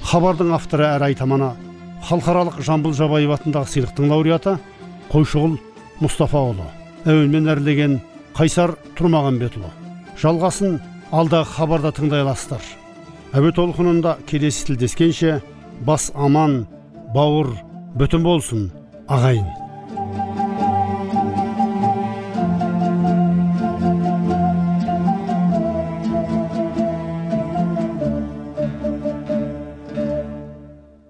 Хабардың 0.08 0.52
авторы 0.56 0.86
әрі 0.88 1.10
айтаманы 1.10 1.50
халықаралық 2.06 2.60
жамбыл 2.62 2.94
жабаев 2.94 3.34
атындағы 3.34 3.72
сыйлықтың 3.74 4.12
лауреаты 4.12 4.58
қойшығұл 5.10 5.58
мұстафаұлы. 6.02 6.68
Әуенмен 7.08 7.50
әрлеген 7.50 7.98
қайсар 8.38 8.76
тұрмағанбетұлы. 8.98 9.70
Жалғасын 10.20 10.78
алдағы 11.10 11.56
хабарда 11.56 11.94
тыңдай 11.96 12.22
аласыздар 12.22 12.62
әуе 13.36 13.52
толқынында 13.52 14.16
келесі 14.28 14.70
тілдескенше 14.70 15.38
бас 15.84 16.08
аман 16.16 16.62
бауыр 17.14 17.50
бүтін 17.98 18.24
болсын 18.24 18.68
ағайын. 19.08 19.67